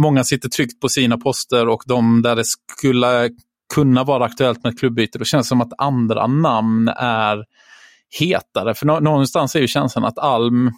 många 0.00 0.24
sitter 0.24 0.48
tryggt 0.48 0.80
på 0.80 0.88
sina 0.88 1.18
poster 1.18 1.68
och 1.68 1.82
de 1.86 2.22
där 2.22 2.36
det 2.36 2.44
skulle 2.44 3.30
kunna 3.74 4.04
vara 4.04 4.24
aktuellt 4.24 4.64
med 4.64 4.72
ett 4.72 4.78
klubbyte. 4.78 5.18
Då 5.18 5.24
känns 5.24 5.46
det 5.46 5.48
som 5.48 5.60
att 5.60 5.72
andra 5.78 6.26
namn 6.26 6.88
är 6.96 7.44
hetare. 8.20 8.74
För 8.74 8.86
någonstans 8.86 9.56
är 9.56 9.60
ju 9.60 9.68
känslan 9.68 10.04
att 10.04 10.18
Alm 10.18 10.70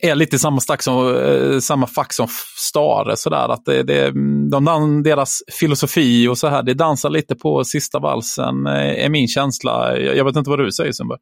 är 0.00 0.14
lite 0.14 0.38
samma, 0.38 0.60
stack 0.60 0.82
som, 0.82 1.16
eh, 1.16 1.58
samma 1.58 1.86
fack 1.86 2.12
som 2.12 2.28
Stare. 2.58 3.16
Sådär. 3.16 3.48
Att 3.48 3.64
det, 3.64 3.82
det, 3.82 4.10
de, 4.50 5.02
deras 5.02 5.42
filosofi 5.60 6.28
och 6.28 6.38
så 6.38 6.48
här, 6.48 6.62
det 6.62 6.74
dansar 6.74 7.10
lite 7.10 7.34
på 7.34 7.64
sista 7.64 7.98
valsen, 7.98 8.66
eh, 8.66 9.04
är 9.04 9.08
min 9.08 9.28
känsla. 9.28 9.98
Jag 9.98 10.24
vet 10.24 10.36
inte 10.36 10.50
vad 10.50 10.58
du 10.58 10.72
säger 10.72 10.92
Sundberg. 10.92 11.18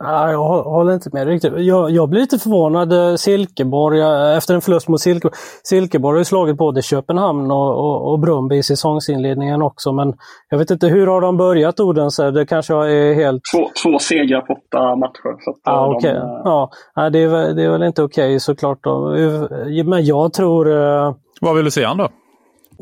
Nej, 0.00 0.32
jag 0.32 0.62
håller 0.62 0.94
inte 0.94 1.10
med 1.12 1.26
riktigt. 1.26 1.52
Jag, 1.56 1.90
jag 1.90 2.08
blir 2.08 2.20
lite 2.20 2.38
förvånad. 2.38 2.92
Eh, 2.92 3.14
Silkeborg, 3.14 4.00
eh, 4.00 4.36
efter 4.36 4.54
en 4.54 4.60
förlust 4.60 4.88
mot 4.88 5.00
Silkeborg. 5.00 5.34
Silkeborg 5.64 6.14
har 6.14 6.18
ju 6.18 6.24
slagit 6.24 6.56
både 6.56 6.82
Köpenhamn 6.82 7.50
och, 7.50 7.78
och, 7.78 8.12
och 8.12 8.18
Brumby 8.18 8.56
i 8.56 8.62
säsongsinledningen 8.62 9.62
också. 9.62 9.92
Men 9.92 10.14
jag 10.48 10.58
vet 10.58 10.70
inte, 10.70 10.86
hur 10.86 11.06
har 11.06 11.20
de 11.20 11.36
börjat 11.36 11.80
Odense? 11.80 12.30
Det 12.30 12.46
kanske 12.46 12.74
är 12.74 13.14
helt... 13.14 13.42
Två, 13.54 13.70
två 13.82 13.98
segrar 13.98 14.40
på 14.40 14.52
åtta 14.52 14.96
matcher. 14.96 15.36
Så 15.40 15.56
ah, 15.64 15.86
de... 15.86 15.96
okay. 15.96 16.14
ja, 16.44 16.70
det, 17.10 17.18
är, 17.18 17.54
det 17.54 17.62
är 17.62 17.70
väl 17.70 17.82
inte 17.82 18.02
okej 18.02 18.26
okay, 18.26 18.40
såklart. 18.40 18.78
Då. 18.84 19.16
Men 19.84 20.04
jag 20.04 20.32
tror... 20.32 20.64
Vad 21.40 21.56
vill 21.56 21.64
du 21.64 21.70
säga 21.70 21.94
då? 21.94 22.08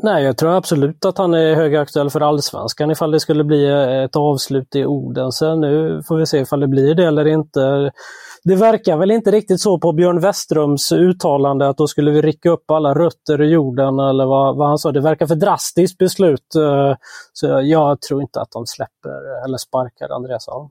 Nej, 0.03 0.23
jag 0.23 0.37
tror 0.37 0.57
absolut 0.57 1.05
att 1.05 1.17
han 1.17 1.33
är 1.33 1.55
högaktuell 1.55 2.09
för 2.09 2.21
allsvenskan 2.21 2.91
ifall 2.91 3.11
det 3.11 3.19
skulle 3.19 3.43
bli 3.43 3.69
eh, 3.69 4.03
ett 4.03 4.15
avslut 4.15 4.75
i 4.75 4.85
Odense. 4.85 5.55
Nu 5.55 6.03
får 6.07 6.17
vi 6.17 6.25
se 6.25 6.37
ifall 6.39 6.59
det 6.59 6.67
blir 6.67 6.95
det 6.95 7.05
eller 7.05 7.27
inte. 7.27 7.91
Det 8.43 8.55
verkar 8.55 8.97
väl 8.97 9.11
inte 9.11 9.31
riktigt 9.31 9.61
så 9.61 9.79
på 9.79 9.93
Björn 9.93 10.19
Westrums 10.19 10.91
uttalande 10.91 11.69
att 11.69 11.77
då 11.77 11.87
skulle 11.87 12.11
vi 12.11 12.21
rycka 12.21 12.49
upp 12.49 12.71
alla 12.71 12.93
rötter 12.93 13.41
ur 13.41 13.47
jorden 13.47 13.99
eller 13.99 14.25
vad, 14.25 14.57
vad 14.57 14.67
han 14.67 14.77
sa. 14.77 14.91
Det 14.91 15.01
verkar 15.01 15.27
för 15.27 15.35
drastiskt 15.35 15.97
beslut. 15.97 16.55
Eh, 16.55 16.95
så 17.33 17.61
jag 17.63 18.01
tror 18.01 18.21
inte 18.21 18.41
att 18.41 18.51
de 18.51 18.65
släpper 18.65 19.45
eller 19.45 19.57
sparkar 19.57 20.09
Andreas 20.09 20.47
Alm. 20.47 20.69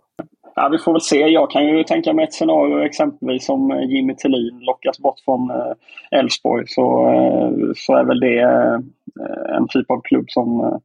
Ja, 0.59 0.69
vi 0.73 0.79
får 0.79 0.93
väl 0.93 1.01
se. 1.01 1.19
Jag 1.19 1.51
kan 1.51 1.67
ju 1.67 1.85
tänka 1.85 2.13
mig 2.13 2.25
ett 2.25 2.35
scenario 2.35 2.85
exempelvis 2.85 3.47
som 3.47 3.71
eh, 3.71 3.91
Jimmy 3.91 4.15
Tillin 4.15 4.59
lockas 4.61 4.99
bort 4.99 5.21
från 5.25 5.51
eh, 5.51 6.19
Elfsborg 6.19 6.65
så, 6.67 6.85
så 7.77 7.97
är 7.97 8.05
väl 8.05 8.21
det 8.21 8.41
en 9.57 9.69
typ 9.69 9.91
av 9.91 10.01
klubb 10.01 10.25
som 10.29 10.81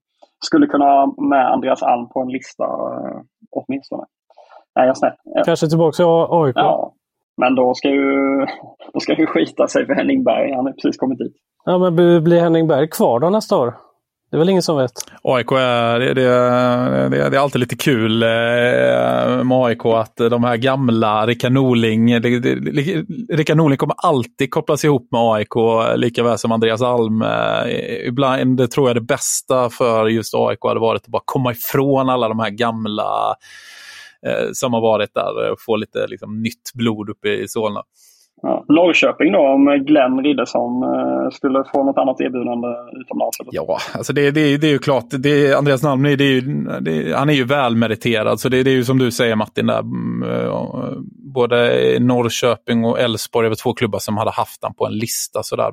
skulle 0.45 0.67
kunna 0.67 0.85
ha 0.85 1.15
med 1.17 1.51
Andreas 1.51 1.83
Alm 1.83 2.09
på 2.09 2.19
en 2.19 2.27
lista 2.27 2.65
åtminstone. 3.51 4.03
Är 4.79 4.85
jag 4.85 4.97
snett? 4.97 5.15
Kanske 5.45 5.67
tillbaka 5.67 5.95
till 5.95 6.05
AIK? 6.05 6.55
Ja, 6.55 6.93
men 7.37 7.55
då 7.55 7.73
ska 7.73 7.89
ju, 7.89 8.45
då 8.93 8.99
ska 8.99 9.13
ju 9.13 9.25
skita 9.25 9.67
sig 9.67 9.85
för 9.85 9.93
Henning 9.93 10.23
Berg. 10.23 10.53
Han 10.53 10.65
har 10.65 10.73
precis 10.73 10.97
kommit 10.97 11.17
dit. 11.19 11.33
Ja, 11.65 11.77
men 11.77 11.95
blir 12.23 12.39
Henning 12.39 12.67
Berg 12.67 12.89
kvar 12.89 13.19
då 13.19 13.29
nästa 13.29 13.57
år? 13.57 13.73
Det 14.31 14.38
är 14.38 14.39
väl 14.39 14.50
ingen 14.50 14.61
som 14.61 14.77
vet? 14.77 14.91
AIK 15.23 15.51
är, 15.51 16.00
det, 16.00 16.13
det, 16.13 16.23
det, 17.09 17.29
det 17.29 17.38
är 17.38 17.39
alltid 17.39 17.59
lite 17.59 17.75
kul 17.75 18.23
eh, 18.23 18.29
med 19.43 19.51
AIK 19.51 19.85
att 19.85 20.15
de 20.15 20.43
här 20.43 20.57
gamla 20.57 21.27
Rickard 21.27 21.51
Norling, 21.51 22.19
Rickard 23.29 23.57
Norling 23.57 23.77
kommer 23.77 23.95
alltid 23.97 24.51
kopplas 24.51 24.85
ihop 24.85 25.07
med 25.11 25.21
AIK 25.21 25.50
lika 25.95 26.23
väl 26.23 26.38
som 26.38 26.51
Andreas 26.51 26.81
Alm. 26.81 27.21
Eh, 27.21 28.07
ibland 28.07 28.71
tror 28.71 28.89
jag 28.89 28.95
det 28.95 29.01
bästa 29.01 29.69
för 29.69 30.07
just 30.07 30.33
AIK 30.35 30.59
hade 30.61 30.79
varit 30.79 31.01
att 31.01 31.07
bara 31.07 31.23
komma 31.25 31.51
ifrån 31.51 32.09
alla 32.09 32.27
de 32.27 32.39
här 32.39 32.50
gamla 32.50 33.35
eh, 34.27 34.50
som 34.53 34.73
har 34.73 34.81
varit 34.81 35.13
där 35.13 35.51
och 35.51 35.61
få 35.61 35.75
lite 35.75 36.07
liksom, 36.07 36.41
nytt 36.41 36.73
blod 36.73 37.09
uppe 37.09 37.29
i 37.29 37.47
Solna. 37.47 37.83
Ja. 38.41 38.65
Norrköping 38.67 39.31
då, 39.31 39.39
om 39.39 39.83
Glenn 39.86 40.24
Riddersson 40.24 40.83
eh, 40.83 41.29
skulle 41.31 41.63
få 41.74 41.83
något 41.83 41.98
annat 41.98 42.21
erbjudande 42.21 42.67
utomlands? 43.01 43.39
Eller? 43.39 43.50
Ja, 43.53 43.77
alltså 43.93 44.13
det, 44.13 44.31
det, 44.31 44.57
det 44.57 44.67
är 44.67 44.71
ju 44.71 44.79
klart. 44.79 45.05
Det, 45.10 45.53
Andreas 45.53 45.83
Nalm, 45.83 46.03
det 46.03 46.10
är 46.10 46.33
ju, 46.33 46.41
det, 46.81 47.17
han 47.17 47.29
är 47.29 47.33
ju 47.33 47.43
välmeriterad. 47.43 48.39
Så 48.39 48.50
det, 48.50 48.63
det 48.63 48.69
är 48.69 48.75
ju 48.75 48.83
som 48.83 48.98
du 48.98 49.12
säger 49.12 49.36
Martin, 49.36 49.65
där, 49.65 49.79
mm, 49.79 50.24
både 51.33 51.57
Norrköping 52.00 52.86
och 52.86 53.00
Elfsborg 53.00 53.45
är 53.45 53.50
väl 53.50 53.57
två 53.57 53.74
klubbar 53.74 54.00
som 54.00 54.17
hade 54.17 54.31
haft 54.31 54.63
han 54.63 54.74
på 54.74 54.86
en 54.86 54.93
lista. 54.93 55.43
Sådär. 55.43 55.71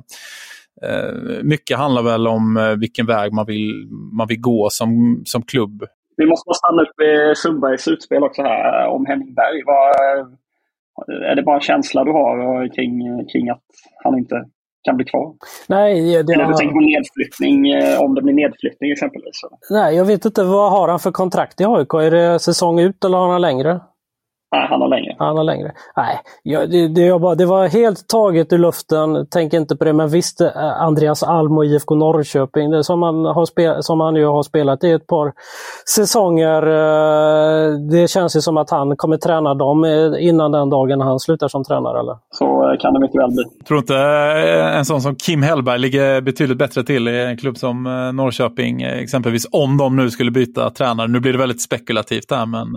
Mycket 1.43 1.77
handlar 1.77 2.03
väl 2.03 2.27
om 2.27 2.75
vilken 2.79 3.05
väg 3.05 3.33
man 3.33 3.45
vill, 3.45 3.87
man 4.17 4.27
vill 4.27 4.39
gå 4.39 4.67
som, 4.71 5.21
som 5.25 5.41
klubb. 5.41 5.83
Vi 6.17 6.25
måste 6.25 6.53
stanna 6.53 6.81
upp 6.81 6.93
vid 6.97 7.37
Sundbergs 7.37 7.87
utspel 7.87 8.23
också 8.23 8.41
här 8.41 8.87
om 8.87 9.05
Henning 9.05 9.33
Berg. 9.33 9.63
Vad, 9.65 9.95
är 11.07 11.35
det 11.35 11.43
bara 11.43 11.55
en 11.55 11.61
känsla 11.61 12.03
du 12.03 12.11
har 12.11 12.67
kring, 12.75 13.27
kring 13.31 13.49
att 13.49 13.63
han 14.03 14.17
inte 14.17 14.45
kan 14.83 14.97
bli 14.97 15.05
kvar? 15.05 15.33
Nej, 15.67 16.23
det 16.23 16.33
Eller 16.33 16.45
du 16.45 16.53
tänker 16.53 16.73
på 16.73 16.79
nedflyttning, 16.79 17.71
eh, 17.71 18.01
om 18.01 18.15
det 18.15 18.21
blir 18.21 18.33
nedflyttning 18.33 18.91
exempelvis? 18.91 19.41
Nej, 19.69 19.95
jag 19.95 20.05
vet 20.05 20.25
inte. 20.25 20.43
Vad 20.43 20.71
har 20.71 20.87
han 20.87 20.99
för 20.99 21.11
kontrakt 21.11 21.61
i 21.61 21.65
AIK? 21.65 21.93
Är 21.93 22.11
det 22.11 22.39
säsong 22.39 22.79
ut 22.79 23.05
eller 23.05 23.17
har 23.17 23.31
han 23.31 23.41
längre? 23.41 23.79
Nej, 24.51 24.67
han 24.69 24.81
har 24.81 24.87
längre. 24.87 25.15
Han 25.19 25.37
har 25.37 25.43
längre. 25.43 25.71
Nej, 25.95 26.19
jag, 26.43 26.71
det, 26.71 26.87
det, 26.87 27.19
bara, 27.19 27.35
det 27.35 27.45
var 27.45 27.67
helt 27.67 28.07
taget 28.07 28.53
ur 28.53 28.57
luften. 28.57 29.27
Tänk 29.31 29.53
inte 29.53 29.75
på 29.75 29.85
det. 29.85 29.93
Men 29.93 30.09
visst, 30.09 30.41
eh, 30.41 30.81
Andreas 30.81 31.23
Alm 31.23 31.57
och 31.57 31.65
IFK 31.65 31.95
Norrköping, 31.95 32.71
det 32.71 32.83
som, 32.83 33.01
han 33.01 33.25
har 33.25 33.45
spel, 33.45 33.83
som 33.83 33.99
han 33.99 34.15
ju 34.15 34.25
har 34.25 34.43
spelat 34.43 34.83
i 34.83 34.91
ett 34.91 35.07
par 35.07 35.33
säsonger. 35.95 36.61
Eh, 36.63 37.73
det 37.91 38.09
känns 38.09 38.35
ju 38.35 38.41
som 38.41 38.57
att 38.57 38.69
han 38.69 38.97
kommer 38.97 39.17
träna 39.17 39.53
dem 39.53 39.83
eh, 39.83 40.27
innan 40.27 40.51
den 40.51 40.69
dagen 40.69 41.01
han 41.01 41.19
slutar 41.19 41.47
som 41.47 41.63
tränare. 41.63 41.99
Eller? 41.99 42.15
Så 42.31 42.77
kan 42.79 42.93
det 42.93 42.99
mycket 42.99 43.21
väl 43.21 43.31
bli. 43.31 43.43
Tror 43.67 43.79
inte 43.79 43.97
en 44.77 44.85
sån 44.85 45.01
som 45.01 45.15
Kim 45.15 45.43
Hellberg 45.43 45.79
ligger 45.79 46.21
betydligt 46.21 46.57
bättre 46.57 46.83
till 46.83 47.07
i 47.07 47.23
en 47.23 47.37
klubb 47.37 47.57
som 47.57 47.83
Norrköping 48.13 48.81
exempelvis. 48.81 49.47
Om 49.51 49.77
de 49.77 49.95
nu 49.95 50.09
skulle 50.09 50.31
byta 50.31 50.69
tränare. 50.69 51.07
Nu 51.07 51.19
blir 51.19 51.31
det 51.31 51.39
väldigt 51.39 51.61
spekulativt 51.61 52.31
här 52.31 52.45
men... 52.45 52.67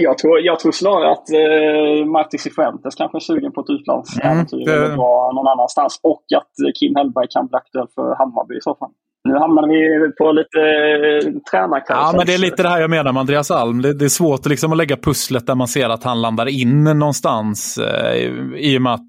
Jag 0.00 0.18
tror, 0.18 0.40
jag 0.40 0.58
tror 0.58 0.72
snarare 0.72 1.12
att 1.12 1.19
eh, 1.40 2.06
Marti 2.06 2.38
Cifuentes 2.38 2.94
kanske 2.94 3.18
är 3.18 3.20
sugen 3.20 3.52
på 3.52 3.60
ett 3.60 3.70
utlandsäventyr 3.70 4.56
mm, 4.56 4.66
det... 4.66 4.74
eller 4.74 4.96
dra 4.96 5.32
någon 5.34 5.48
annanstans. 5.48 6.00
Och 6.02 6.24
att 6.36 6.54
Kim 6.78 6.94
Hellberg 6.96 7.26
kan 7.30 7.46
bli 7.46 7.56
aktuell 7.56 7.88
för 7.94 8.14
Hammarby 8.18 8.54
i 8.56 8.60
så 8.60 8.74
fall. 8.74 8.90
Nu 9.24 9.38
hamnar 9.38 9.68
vi 9.68 10.12
på 10.12 10.32
lite 10.32 10.60
eh, 10.60 11.32
tränarkarusell. 11.50 12.06
Ja, 12.06 12.12
men 12.16 12.26
det 12.26 12.34
är 12.34 12.38
lite 12.38 12.62
det 12.62 12.68
här 12.68 12.80
jag 12.80 12.90
menar 12.90 13.12
med 13.12 13.20
Andreas 13.20 13.50
Alm. 13.50 13.82
Det, 13.82 13.92
det 13.92 14.04
är 14.04 14.08
svårt 14.08 14.40
att, 14.40 14.46
liksom 14.46 14.72
att 14.72 14.78
lägga 14.78 14.96
pusslet 14.96 15.46
där 15.46 15.54
man 15.54 15.68
ser 15.68 15.88
att 15.88 16.04
han 16.04 16.22
landar 16.22 16.48
in 16.48 16.84
någonstans. 16.84 17.78
Eh, 17.78 18.14
I 18.56 18.78
och 18.78 18.82
med 18.82 18.94
att 18.94 19.08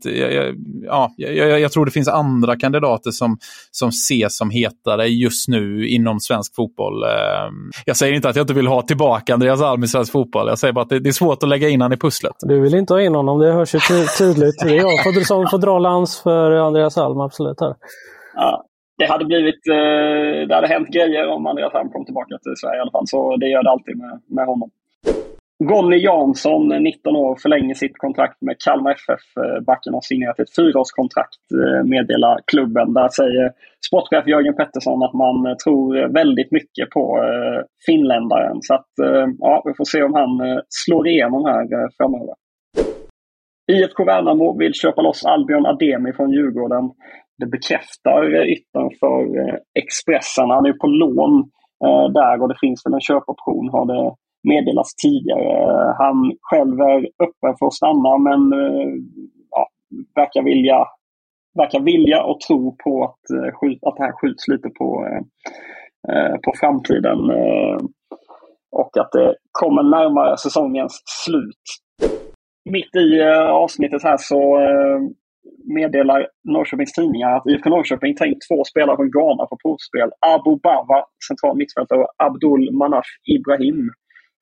ja, 0.85 1.13
jag, 1.17 1.59
jag, 1.59 1.71
tror 1.71 1.85
det 1.85 1.91
finns 1.91 2.07
andra 2.07 2.55
kandidater 2.55 3.11
som, 3.11 3.37
som 3.71 3.89
ses 3.89 4.37
som 4.37 4.49
hetare 4.49 5.07
just 5.07 5.47
nu 5.47 5.87
inom 5.87 6.19
svensk 6.19 6.55
fotboll. 6.55 7.03
Eh, 7.03 7.09
jag 7.85 7.97
säger 7.97 8.13
inte 8.13 8.29
att 8.29 8.35
jag 8.35 8.43
inte 8.43 8.53
vill 8.53 8.67
ha 8.67 8.81
tillbaka 8.81 9.33
Andreas 9.33 9.61
Alm 9.61 9.83
i 9.83 9.87
svensk 9.87 10.11
fotboll. 10.11 10.47
Jag 10.47 10.59
säger 10.59 10.73
bara 10.73 10.81
att 10.81 10.89
det, 10.89 10.99
det 10.99 11.09
är 11.09 11.13
svårt 11.13 11.43
att 11.43 11.49
lägga 11.49 11.69
in 11.69 11.81
honom 11.81 11.93
i 11.93 11.97
pusslet. 11.97 12.35
Du 12.39 12.59
vill 12.59 12.75
inte 12.75 12.93
ha 12.93 13.01
in 13.01 13.15
honom, 13.15 13.39
det 13.39 13.51
hörs 13.51 13.75
ju 13.75 13.79
tydligt. 14.17 14.59
Det 14.59 14.69
är 14.77 14.77
jag 14.77 15.25
som 15.25 15.47
får 15.47 15.57
dra 15.57 15.79
lans 15.79 16.21
för 16.21 16.51
Andreas 16.51 16.97
Alm, 16.97 17.19
absolut. 17.19 17.61
Här. 17.61 17.75
Ja, 18.35 18.65
det 19.01 19.07
hade 19.07 19.25
blivit, 19.25 19.67
eh, 19.67 20.47
det 20.47 20.55
hade 20.55 20.67
hänt 20.67 20.89
grejer 20.97 21.27
om 21.27 21.47
Andreas 21.47 21.73
Alm 21.73 21.89
kom 21.89 22.05
tillbaka 22.05 22.37
till 22.37 22.55
Sverige 22.61 22.77
i 22.77 22.81
alla 22.81 22.91
fall. 22.91 23.07
Så 23.07 23.37
det 23.37 23.47
gör 23.47 23.63
det 23.63 23.69
alltid 23.69 23.97
med, 23.97 24.21
med 24.27 24.45
honom. 24.45 24.69
Gonny 25.63 25.97
Jansson, 25.97 26.71
eh, 26.71 26.79
19 26.79 27.15
år, 27.15 27.35
förlänger 27.35 27.75
sitt 27.75 27.97
kontrakt 27.97 28.41
med 28.41 28.55
Kalmar 28.65 28.91
FF. 28.91 29.25
Eh, 29.43 29.59
backen 29.69 29.93
har 29.93 30.01
signerat 30.01 30.39
ett 30.39 30.55
fyraårskontrakt, 30.55 31.43
meddelar 31.85 32.39
klubben. 32.51 32.93
Där 32.93 33.09
säger 33.09 33.51
sportchef 33.87 34.27
Jörgen 34.27 34.55
Pettersson 34.55 35.03
att 35.03 35.13
man 35.13 35.57
tror 35.63 36.13
väldigt 36.13 36.51
mycket 36.51 36.89
på 36.89 37.05
finländaren. 37.85 38.57
Så 38.61 38.73
att, 38.73 38.91
ja, 39.39 39.63
vi 39.65 39.73
får 39.73 39.85
se 39.85 40.03
om 40.03 40.13
han 40.13 40.61
slår 40.69 41.07
igenom 41.07 41.45
här 41.45 41.89
framöver. 41.97 42.35
IFK 43.71 44.05
Värnamo 44.05 44.57
vill 44.57 44.73
köpa 44.73 45.01
loss 45.01 45.25
Albion 45.25 45.65
Ademi 45.65 46.13
från 46.13 46.31
Djurgården 46.31 46.91
det 47.37 47.45
bekräftar 47.45 48.49
yttern 48.49 48.89
för 48.99 49.39
eh, 49.39 49.55
Expressen. 49.73 50.49
Han 50.49 50.65
är 50.65 50.73
på 50.73 50.87
lån 50.87 51.49
eh, 51.85 52.07
där 52.13 52.41
och 52.41 52.49
det 52.49 52.59
finns 52.59 52.85
väl 52.85 52.93
en 52.93 53.01
köpoption 53.01 53.69
har 53.69 53.85
det 53.85 54.15
meddelats 54.43 54.95
tidigare. 54.95 55.95
Han 55.97 56.33
själv 56.41 56.79
är 56.81 56.97
öppen 56.97 57.53
för 57.59 57.65
att 57.67 57.73
stanna 57.73 58.17
men 58.17 58.53
eh, 58.53 58.93
ja, 59.49 59.67
verkar 60.15 60.43
vilja 60.43 60.85
verkar 61.57 61.79
vilja 61.79 62.23
och 62.23 62.39
tro 62.39 62.75
på 62.83 63.03
att, 63.03 63.23
att 63.87 63.95
det 63.97 64.03
här 64.03 64.11
skjuts 64.21 64.47
lite 64.47 64.69
på, 64.69 65.07
på 66.45 66.53
framtiden. 66.59 67.17
Och 68.71 68.97
att 68.97 69.11
det 69.11 69.35
kommer 69.51 69.83
närmare 69.83 70.37
säsongens 70.37 71.03
slut. 71.25 71.65
Mitt 72.69 72.95
i 72.95 73.21
avsnittet 73.49 74.03
här 74.03 74.17
så 74.17 74.59
meddelar 75.75 76.27
Norrköpings 76.43 76.93
Tidningar 76.93 77.35
att 77.35 77.47
IFK 77.47 77.69
Norrköping 77.69 78.15
tar 78.15 78.25
in 78.25 78.39
två 78.49 78.63
spelare 78.63 78.95
från 78.95 79.11
Ghana 79.11 79.45
på 79.45 79.57
provspel. 79.63 80.09
Abu 80.35 80.59
Bawa, 80.63 80.99
central 81.27 81.57
mittfältare, 81.57 81.99
och 81.99 82.13
Abdul 82.17 82.71
Manaf 82.71 83.05
Ibrahim 83.35 83.89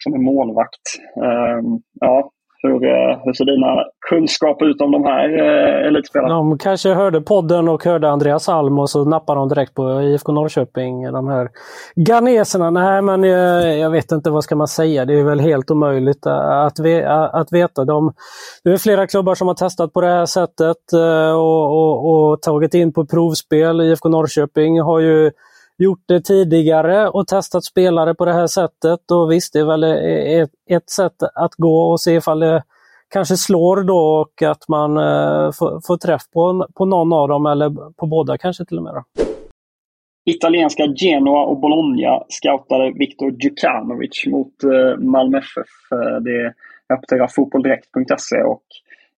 som 0.04 0.14
är 0.14 0.18
målvakt. 0.18 0.86
Um, 1.16 1.82
ja, 2.00 2.32
hur, 2.62 2.86
eh, 2.86 3.20
hur 3.24 3.34
ser 3.34 3.46
dina 3.46 3.84
kunskaper 4.10 4.66
ut 4.66 4.82
om 4.82 4.92
de 4.92 5.04
här 5.04 5.30
eh, 5.30 5.88
elitspelarna? 5.88 6.34
De 6.34 6.58
kanske 6.58 6.94
hörde 6.94 7.22
podden 7.22 7.70
och 7.70 7.86
hörde 7.86 8.10
Andreas 8.10 8.50
Alm 8.50 8.80
och 8.80 8.90
så 8.90 9.06
nappade 9.06 9.40
de 9.40 9.50
direkt 9.50 9.74
på 9.74 10.02
IFK 10.02 10.32
Norrköping. 10.32 11.12
De 11.12 11.28
här 11.28 11.50
ganeserna. 11.96 12.70
Nej, 12.70 13.02
men 13.02 13.24
jag, 13.24 13.78
jag, 13.78 13.90
vet 13.90 14.12
inte 14.12 14.30
vad 14.30 14.44
ska 14.44 14.56
man 14.56 14.68
säga. 14.68 15.06
Det 15.06 15.20
är 15.20 15.24
väl 15.24 15.40
helt 15.40 15.72
omöjligt 15.72 16.26
eh, 16.26 16.50
att, 16.50 16.80
ve, 16.80 17.08
att 17.10 17.52
veta. 17.52 17.86
De, 17.86 18.14
det 18.64 18.70
är 18.70 18.78
flera 18.78 19.08
klubbar 19.08 19.36
som 19.36 19.48
har 19.48 19.56
testat 19.56 19.94
på 19.94 20.02
det 20.02 20.08
här 20.08 20.26
sättet 20.26 20.94
och, 21.36 21.66
och, 21.66 22.32
och 22.32 22.42
tagit 22.42 22.74
in 22.74 22.94
på 22.94 23.06
provspel. 23.06 23.82
IFK 23.82 24.10
Norrköping 24.10 24.82
har 24.82 25.00
ju 25.00 25.32
gjort 25.80 26.04
det 26.08 26.22
tidigare 26.22 27.10
och 27.10 27.28
testat 27.28 27.64
spelare 27.64 28.16
på 28.16 28.26
det 28.26 28.34
här 28.34 28.48
sättet. 28.48 29.12
Och 29.12 29.32
visst, 29.32 29.54
det 29.54 29.60
är 29.60 29.66
väl 29.66 29.84
e- 29.84 29.88
e- 29.88 30.40
ett, 30.40 30.50
ett 30.70 30.90
sätt 30.90 31.24
att 31.36 31.56
gå 31.56 31.92
och 31.92 32.02
se 32.02 32.12
ifall 32.12 32.40
det 32.40 32.64
kanske 33.14 33.38
slår 33.38 33.84
då 33.84 33.98
och 33.98 34.42
att 34.42 34.68
man 34.68 34.98
eh, 34.98 35.52
får, 35.52 35.88
får, 35.88 35.98
träff 35.98 36.22
på, 36.34 36.68
på 36.76 36.86
någon 36.86 37.14
av 37.14 37.28
dem 37.28 37.46
eller 37.46 37.70
på 37.94 38.06
båda 38.08 38.38
kanske 38.38 38.66
till 38.66 38.78
och 38.78 38.84
med. 38.84 38.94
Då. 38.94 39.04
Italienska 40.26 40.84
Genoa 40.96 41.44
och 41.46 41.60
Bologna 41.60 42.24
scoutade 42.28 42.92
Viktor 42.92 43.32
Djukanovic 43.32 44.26
mot 44.28 44.64
eh, 44.64 44.98
Malmö 45.00 45.38
FF. 45.38 45.72
Det 46.22 46.54
rapporterar 46.94 47.28
fotbolldirekt.se 47.28 48.42
och 48.44 48.64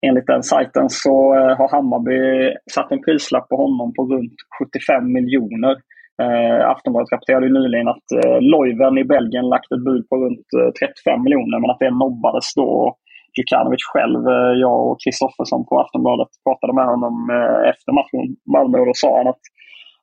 enligt 0.01 0.27
den 0.27 0.43
sajten 0.43 0.89
så 0.89 1.35
eh, 1.35 1.57
har 1.57 1.69
Hammarby 1.69 2.53
satt 2.71 2.91
en 2.91 3.01
prislapp 3.01 3.49
på 3.49 3.55
honom 3.55 3.93
på 3.93 4.05
runt 4.05 4.33
75 4.59 5.13
miljoner. 5.13 5.75
Eh, 6.21 6.69
Aftonbladet 6.73 7.11
rapporterade 7.11 7.49
nyligen 7.59 7.87
att 7.87 8.07
eh, 8.19 8.37
Leuven 8.51 8.97
i 8.97 9.03
Belgien 9.03 9.49
lagt 9.49 9.71
ett 9.71 9.85
bud 9.87 10.03
på 10.09 10.15
runt 10.23 10.47
eh, 10.59 10.71
35 10.79 11.23
miljoner 11.23 11.59
men 11.59 11.71
att 11.71 11.83
det 11.83 11.99
nobbades 12.03 12.53
då. 12.55 12.95
Djukanovic 13.37 13.83
själv, 13.93 14.21
eh, 14.35 14.53
jag 14.65 14.77
och 14.87 14.97
Kristoffersson 15.03 15.65
på 15.67 15.73
Aftonbladet 15.81 16.31
pratade 16.45 16.73
med 16.79 16.87
honom 16.93 17.15
eh, 17.35 17.61
efter 17.71 17.91
matchen 17.99 18.23
Malmö 18.53 18.77
och 18.79 18.89
då 18.91 18.95
sa 18.95 19.17
han 19.17 19.27
att, 19.33 19.43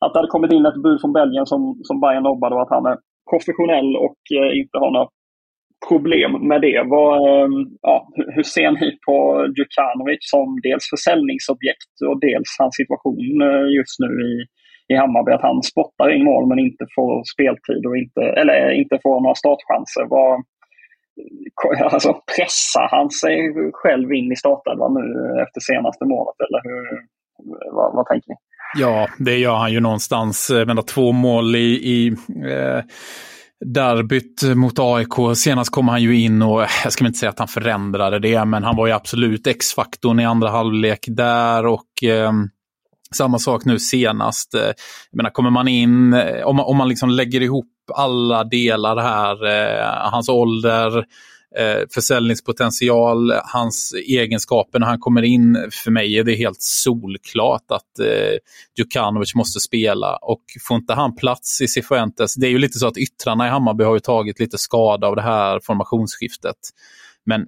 att 0.02 0.12
det 0.12 0.18
hade 0.18 0.35
kommit 0.35 0.52
in 0.52 0.66
ett 0.66 0.83
bud 0.85 1.00
från 1.00 1.12
Belgien 1.18 1.46
som, 1.46 1.61
som 1.88 2.00
Bayern 2.00 2.22
nobbade 2.22 2.54
och 2.54 2.62
att 2.62 2.76
han 2.76 2.87
är 2.92 2.96
professionell 3.31 3.90
och 4.07 4.20
eh, 4.38 4.50
inte 4.61 4.76
har 4.83 4.90
några 4.90 5.09
problem 5.88 6.33
med 6.50 6.61
det. 6.66 6.78
Vad, 6.94 7.12
eh, 7.28 7.48
ja, 7.88 7.96
hur 8.35 8.42
ser 8.42 8.70
ni 8.70 8.88
på 9.07 9.16
Djukanovic 9.57 10.22
som 10.35 10.48
dels 10.66 10.85
försäljningsobjekt 10.94 11.94
och 12.09 12.20
dels 12.26 12.50
hans 12.59 12.74
situation 12.81 13.26
eh, 13.48 13.66
just 13.78 13.96
nu 14.04 14.11
i, 14.31 14.35
i 14.92 14.94
Hammarby 14.94 15.33
att 15.33 15.42
han 15.42 15.62
spottar 15.62 16.11
in 16.14 16.24
mål 16.24 16.48
men 16.48 16.59
inte 16.59 16.85
får 16.94 17.24
speltid 17.35 17.87
och 17.87 17.96
inte, 17.96 18.22
eller 18.40 18.70
inte 18.70 18.98
får 19.03 19.20
några 19.20 19.35
startchanser. 19.35 20.05
Var, 20.05 20.42
alltså, 21.94 22.12
pressar 22.37 22.88
han 22.90 23.11
sig 23.11 23.37
själv 23.72 24.12
in 24.12 24.33
i 24.33 24.37
startelvan 24.37 24.94
nu 24.94 25.42
efter 25.42 25.61
senaste 25.61 26.05
målet 26.05 26.37
eller 26.46 26.61
hur, 26.68 26.85
vad, 27.77 27.94
vad 27.96 28.07
tänker 28.07 28.29
ni? 28.29 28.37
Ja, 28.79 29.09
det 29.18 29.37
gör 29.38 29.57
han 29.57 29.72
ju 29.72 29.81
någonstans. 29.81 30.51
Eh, 30.51 30.66
men 30.66 30.83
två 30.83 31.12
mål 31.12 31.57
i, 31.57 31.68
i 31.68 32.09
eh, 32.51 32.83
derbyt 33.64 34.42
mot 34.57 34.79
AIK. 34.79 35.37
Senast 35.37 35.70
kom 35.70 35.88
han 35.88 36.03
ju 36.03 36.20
in 36.20 36.42
och 36.42 36.62
eh, 36.62 36.68
jag 36.85 36.92
ska 36.92 37.07
inte 37.07 37.18
säga 37.18 37.31
att 37.31 37.38
han 37.38 37.48
förändrade 37.48 38.18
det, 38.18 38.44
men 38.44 38.64
han 38.64 38.77
var 38.77 38.87
ju 38.87 38.92
absolut 38.92 39.46
X-faktorn 39.46 40.20
i 40.20 40.24
andra 40.24 40.51
halvlek 40.51 41.05
där 41.09 41.66
och 41.66 42.05
eh, 42.05 42.33
samma 43.14 43.38
sak 43.38 43.64
nu 43.64 43.79
senast. 43.79 44.55
Eh, 44.55 44.61
jag 45.11 45.16
menar, 45.16 45.31
kommer 45.31 45.51
man 45.51 45.68
in, 45.68 46.14
eh, 46.14 46.47
om 46.47 46.57
man, 46.57 46.66
om 46.66 46.77
man 46.77 46.88
liksom 46.88 47.11
lägger 47.11 47.42
ihop 47.42 47.66
alla 47.94 48.44
delar 48.44 48.97
här, 48.97 49.47
eh, 49.47 50.11
hans 50.11 50.29
ålder, 50.29 51.05
eh, 51.57 51.83
försäljningspotential, 51.94 53.33
hans 53.44 53.94
egenskaper 54.09 54.79
när 54.79 54.87
han 54.87 54.99
kommer 54.99 55.23
in. 55.23 55.68
För 55.85 55.90
mig 55.90 56.18
är 56.18 56.25
det 56.25 56.35
helt 56.35 56.62
solklart 56.62 57.71
att 57.71 57.99
eh, 57.99 58.38
Djukanovic 58.79 59.35
måste 59.35 59.61
spela 59.61 60.16
och 60.16 60.42
får 60.68 60.77
inte 60.77 60.94
han 60.94 61.16
plats 61.16 61.61
i 61.61 61.68
Cifuentes, 61.68 62.35
det 62.35 62.47
är 62.47 62.51
ju 62.51 62.59
lite 62.59 62.79
så 62.79 62.87
att 62.87 62.97
yttrarna 62.97 63.47
i 63.47 63.51
Hammarby 63.51 63.85
har 63.85 63.94
ju 63.94 64.01
tagit 64.01 64.40
lite 64.40 64.59
skada 64.59 65.07
av 65.07 65.16
det 65.16 65.23
här 65.23 65.61
formationsskiftet. 65.61 66.57
Men 67.27 67.47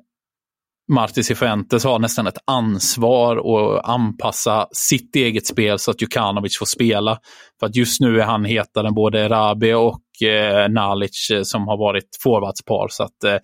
Martis 0.90 1.26
Cifuentes 1.26 1.84
har 1.84 1.98
nästan 1.98 2.26
ett 2.26 2.38
ansvar 2.44 3.36
att 3.36 3.84
anpassa 3.84 4.66
sitt 4.72 5.16
eget 5.16 5.46
spel 5.46 5.78
så 5.78 5.90
att 5.90 6.02
Djukanovic 6.02 6.58
får 6.58 6.66
spela. 6.66 7.18
För 7.60 7.66
att 7.66 7.76
just 7.76 8.00
nu 8.00 8.20
är 8.20 8.24
han 8.24 8.44
hetare 8.44 8.88
än 8.88 8.94
både 8.94 9.28
Rabi 9.28 9.72
och 9.72 10.00
eh, 10.22 10.68
Nalic 10.68 11.30
eh, 11.30 11.42
som 11.42 11.68
har 11.68 11.76
varit 11.76 12.08
forwardspar. 12.22 12.88
Så 12.90 13.02
att, 13.02 13.24
eh, 13.24 13.36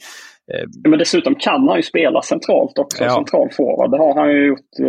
men 0.88 0.98
dessutom 0.98 1.34
kan 1.34 1.68
han 1.68 1.76
ju 1.76 1.82
spela 1.82 2.22
centralt 2.22 2.78
också, 2.78 3.04
ja. 3.04 3.14
central 3.14 3.48
forward. 3.56 3.90
Det 3.90 3.98
har 3.98 4.14
han 4.14 4.28
ju 4.32 4.46
gjort 4.46 4.58
eh, 4.80 4.86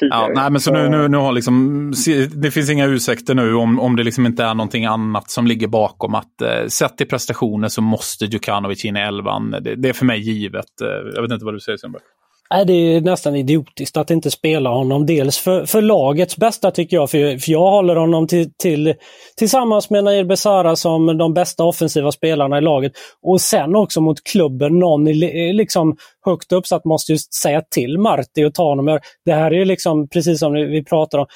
tidigare. 0.00 0.28
Ja, 0.28 0.30
nej, 0.34 0.50
men 0.50 0.60
så 0.60 0.72
nu, 0.72 0.88
nu, 0.88 1.08
nu 1.08 1.16
har 1.16 1.32
liksom, 1.32 1.92
det 2.36 2.50
finns 2.50 2.70
inga 2.70 2.86
ursäkter 2.86 3.34
nu 3.34 3.54
om, 3.54 3.80
om 3.80 3.96
det 3.96 4.04
liksom 4.04 4.26
inte 4.26 4.44
är 4.44 4.54
någonting 4.54 4.84
annat 4.84 5.30
som 5.30 5.46
ligger 5.46 5.68
bakom. 5.68 6.14
att 6.14 6.42
eh, 6.42 6.66
Sett 6.66 6.96
till 6.96 7.08
prestationer 7.08 7.68
så 7.68 7.82
måste 7.82 8.24
Djukanovic 8.24 8.84
in 8.84 8.96
i 8.96 9.00
elvan. 9.00 9.50
Det, 9.50 9.74
det, 9.76 9.88
är 9.88 9.92
för 9.92 10.04
mig 10.04 10.20
givet. 10.20 10.80
Eh, 10.82 10.88
jag 11.14 11.22
vet 11.22 11.32
inte 11.32 11.44
vad 11.44 11.54
du 11.54 11.60
säger 11.60 11.78
Sundberg. 11.78 12.02
Nej, 12.50 12.64
det 12.64 12.72
är 12.72 13.00
nästan 13.00 13.36
idiotiskt 13.36 13.96
att 13.96 14.10
inte 14.10 14.30
spela 14.30 14.70
honom. 14.70 15.06
Dels 15.06 15.38
för, 15.38 15.66
för 15.66 15.82
lagets 15.82 16.36
bästa 16.36 16.70
tycker 16.70 16.96
jag, 16.96 17.10
för, 17.10 17.38
för 17.38 17.52
jag 17.52 17.70
håller 17.70 17.96
honom 17.96 18.26
till, 18.26 18.50
till, 18.62 18.94
tillsammans 19.36 19.90
med 19.90 20.04
Nair 20.04 20.24
Besara 20.24 20.76
som 20.76 21.18
de 21.18 21.34
bästa 21.34 21.64
offensiva 21.64 22.12
spelarna 22.12 22.58
i 22.58 22.60
laget. 22.60 22.92
Och 23.22 23.40
sen 23.40 23.76
också 23.76 24.00
mot 24.00 24.24
klubben, 24.24 24.78
någon 24.78 25.04
liksom 25.04 25.96
högt 26.24 26.52
uppsatt 26.52 26.84
måste 26.84 27.12
ju 27.12 27.18
säga 27.42 27.62
till 27.70 27.98
Marti 27.98 28.44
och 28.44 28.54
ta 28.54 28.68
honom. 28.68 28.98
Det 29.24 29.32
här 29.32 29.50
är 29.50 29.56
ju 29.56 29.64
liksom, 29.64 30.08
precis 30.08 30.38
som 30.38 30.52
vi 30.52 30.84
pratar 30.84 31.18
om, 31.18 31.26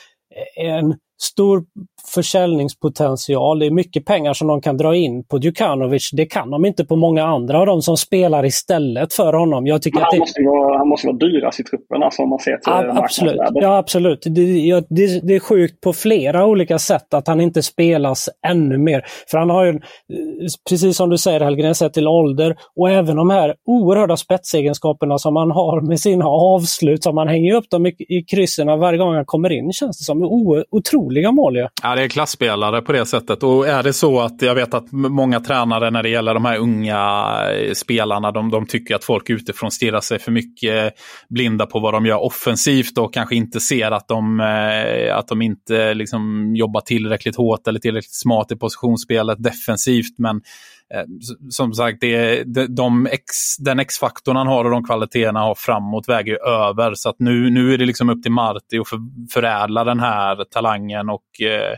en 0.56 0.94
stor 1.22 1.64
försäljningspotential. 2.14 3.58
Det 3.58 3.66
är 3.66 3.70
mycket 3.70 4.04
pengar 4.04 4.32
som 4.32 4.48
de 4.48 4.60
kan 4.60 4.76
dra 4.76 4.96
in 4.96 5.24
på 5.24 5.38
Djukanovic. 5.38 6.10
Det 6.12 6.26
kan 6.26 6.50
de 6.50 6.64
inte 6.64 6.84
på 6.84 6.96
många 6.96 7.24
andra 7.24 7.60
av 7.60 7.66
de 7.66 7.82
som 7.82 7.96
spelar 7.96 8.44
istället 8.44 9.12
för 9.14 9.32
honom. 9.32 9.66
Jag 9.66 9.82
tycker 9.82 10.00
han, 10.00 10.08
det... 10.12 10.18
måste 10.18 10.42
vara, 10.42 10.78
han 10.78 10.88
måste 10.88 11.06
vara 11.06 11.16
dyrast 11.16 11.60
i 11.60 11.64
truppen 11.64 12.02
alltså, 12.02 12.22
om 12.22 12.28
man 12.28 12.38
ser 12.38 12.50
till 12.50 12.60
ja, 12.64 13.02
absolut. 13.04 13.40
Ja, 13.54 13.76
absolut. 13.76 14.22
Det, 14.22 14.30
det, 14.88 15.26
det, 15.26 15.34
är 15.34 15.40
sjukt 15.40 15.80
på 15.80 15.92
flera 15.92 16.46
olika 16.46 16.78
sätt 16.78 17.14
att 17.14 17.28
han 17.28 17.40
inte 17.40 17.62
spelas 17.62 18.28
ännu 18.46 18.78
mer. 18.78 19.04
För 19.30 19.38
han 19.38 19.50
har 19.50 19.64
ju, 19.64 19.80
precis 20.68 20.96
som 20.96 21.10
du 21.10 21.18
säger 21.18 21.40
Helgen, 21.40 21.74
sett 21.74 21.92
till 21.92 22.08
ålder 22.08 22.56
och 22.76 22.90
även 22.90 23.16
de 23.16 23.30
här 23.30 23.54
oerhörda 23.66 24.16
spetsegenskaperna 24.16 25.18
som 25.18 25.36
han 25.36 25.50
har 25.50 25.80
med 25.80 26.00
sina 26.00 26.24
avslut. 26.26 27.02
Som 27.02 27.14
man 27.14 27.28
hänger 27.28 27.54
upp 27.54 27.70
dem 27.70 27.86
i, 27.86 27.94
i 27.98 28.22
kryssen 28.22 28.66
varje 28.66 28.98
gång 28.98 29.14
han 29.14 29.24
kommer 29.24 29.52
in 29.52 29.72
känns 29.72 29.98
det 29.98 30.04
som. 30.04 30.22
O, 30.22 30.64
otroliga 31.12 31.32
mål 31.32 31.56
ja. 31.56 31.68
ja 31.82 31.94
det 31.94 32.02
är 32.02 32.08
klassspelare 32.08 32.82
på 32.82 32.92
det 32.92 33.06
sättet. 33.06 33.42
Och 33.42 33.68
är 33.68 33.82
det 33.82 33.92
så 33.92 34.20
att 34.20 34.42
jag 34.42 34.54
vet 34.54 34.74
att 34.74 34.92
många 34.92 35.40
tränare 35.40 35.90
när 35.90 36.02
det 36.02 36.08
gäller 36.08 36.34
de 36.34 36.44
här 36.44 36.58
unga 36.58 37.34
eh, 37.52 37.72
spelarna, 37.72 38.32
de, 38.32 38.50
de 38.50 38.66
tycker 38.66 38.94
att 38.94 39.04
folk 39.04 39.30
utifrån 39.30 39.70
stirrar 39.70 40.00
sig 40.00 40.18
för 40.18 40.32
mycket 40.32 40.84
eh, 40.84 40.90
blinda 41.28 41.66
på 41.66 41.80
vad 41.80 41.94
de 41.94 42.06
gör 42.06 42.22
offensivt 42.22 42.98
och 42.98 43.14
kanske 43.14 43.34
inte 43.34 43.60
ser 43.60 43.90
att 43.90 44.08
de, 44.08 44.40
eh, 44.40 45.16
att 45.16 45.28
de 45.28 45.42
inte 45.42 45.94
liksom 45.94 46.52
jobbar 46.56 46.80
tillräckligt 46.80 47.36
hårt 47.36 47.68
eller 47.68 47.80
tillräckligt 47.80 48.14
smart 48.14 48.52
i 48.52 48.56
positionsspelet 48.56 49.42
defensivt. 49.42 50.18
Men 50.18 50.42
Eh, 50.94 51.04
som 51.50 51.74
sagt, 51.74 52.00
det, 52.00 52.44
de 52.68 53.06
X, 53.06 53.56
den 53.58 53.78
X-faktorn 53.78 54.36
han 54.36 54.46
har 54.46 54.64
och 54.64 54.70
de 54.70 54.84
kvaliteterna 54.84 55.38
han 55.38 55.48
har 55.48 55.54
framåt 55.54 56.08
väger 56.08 56.48
över. 56.48 56.94
Så 56.94 57.08
att 57.08 57.16
nu, 57.18 57.50
nu 57.50 57.74
är 57.74 57.78
det 57.78 57.86
liksom 57.86 58.10
upp 58.10 58.22
till 58.22 58.32
Marti 58.32 58.78
att 58.80 58.88
för, 58.88 58.98
förädla 59.32 59.84
den 59.84 60.00
här 60.00 60.44
talangen 60.44 61.08
och 61.08 61.42
eh, 61.42 61.76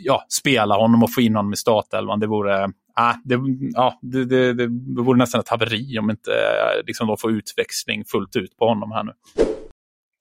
ja, 0.00 0.24
spela 0.28 0.76
honom 0.76 1.02
och 1.02 1.12
få 1.12 1.20
in 1.20 1.36
honom 1.36 1.52
i 1.52 1.56
startelvan. 1.56 2.20
Det 2.20 2.26
vore, 2.26 2.64
äh, 2.64 3.14
det, 3.24 3.38
ja, 3.72 3.98
det, 4.02 4.24
det, 4.24 4.52
det 4.52 4.68
vore 5.02 5.18
nästan 5.18 5.40
ett 5.40 5.48
haveri 5.48 5.98
om 5.98 6.10
inte 6.10 6.30
eh, 6.30 6.86
liksom, 6.86 7.06
de 7.06 7.16
får 7.16 7.32
utväxling 7.32 8.04
fullt 8.04 8.36
ut 8.36 8.56
på 8.56 8.68
honom 8.68 8.92
här 8.92 9.04
nu. 9.04 9.12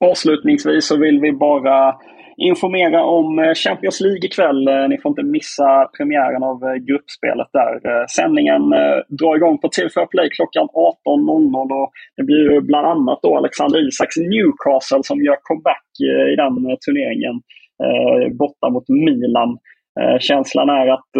Avslutningsvis 0.05 0.87
så 0.87 0.97
vill 0.97 1.19
vi 1.19 1.33
bara 1.33 1.95
informera 2.41 3.03
om 3.03 3.39
eh, 3.39 3.53
Champions 3.53 4.01
League 4.01 4.25
ikväll. 4.25 4.67
Eh, 4.67 4.87
ni 4.89 4.97
får 4.97 5.09
inte 5.09 5.23
missa 5.23 5.89
premiären 5.97 6.43
av 6.43 6.59
gruppspelet 6.87 7.49
där. 7.53 8.07
Sändningen 8.07 8.61
drar 9.19 9.35
igång 9.35 9.57
på 9.57 9.67
TV4 9.67 10.05
Play 10.11 10.29
klockan 10.29 10.67
18.00 10.67 11.81
och 11.81 11.91
det 12.17 12.23
blir 12.23 12.51
ju 12.51 12.61
bland 12.61 12.87
annat 12.87 13.19
då 13.21 13.37
Alexander 13.37 13.87
Isaks 13.87 14.17
Newcastle 14.17 15.03
som 15.03 15.23
gör 15.25 15.37
comeback 15.41 15.87
i 16.31 16.35
den 16.35 16.77
turneringen 16.85 17.35
borta 18.37 18.69
mot 18.69 18.89
Milan. 18.89 19.57
Känslan 20.19 20.69
är 20.69 20.87
att 20.87 21.11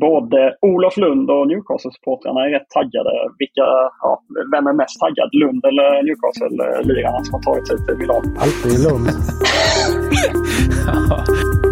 både 0.00 0.56
Olof 0.60 0.96
Lund 0.96 1.30
och 1.30 1.48
Newcastle-supportrarna 1.48 2.40
är 2.46 2.50
rätt 2.50 2.70
taggade. 2.70 3.10
Vilka, 3.38 3.66
ja, 4.02 4.22
vem 4.52 4.66
är 4.66 4.72
mest 4.72 5.00
taggad? 5.00 5.28
Lund 5.32 5.64
eller 5.64 6.02
Newcastle-lirarna 6.02 7.24
som 7.24 7.34
har 7.34 7.42
tagit 7.42 7.68
sig 7.68 7.76
till 7.86 7.96
Milano? 7.96 8.28
Alltid 8.44 8.78
Lund. 8.86 9.06
哈 10.84 10.92
哈 11.08 11.71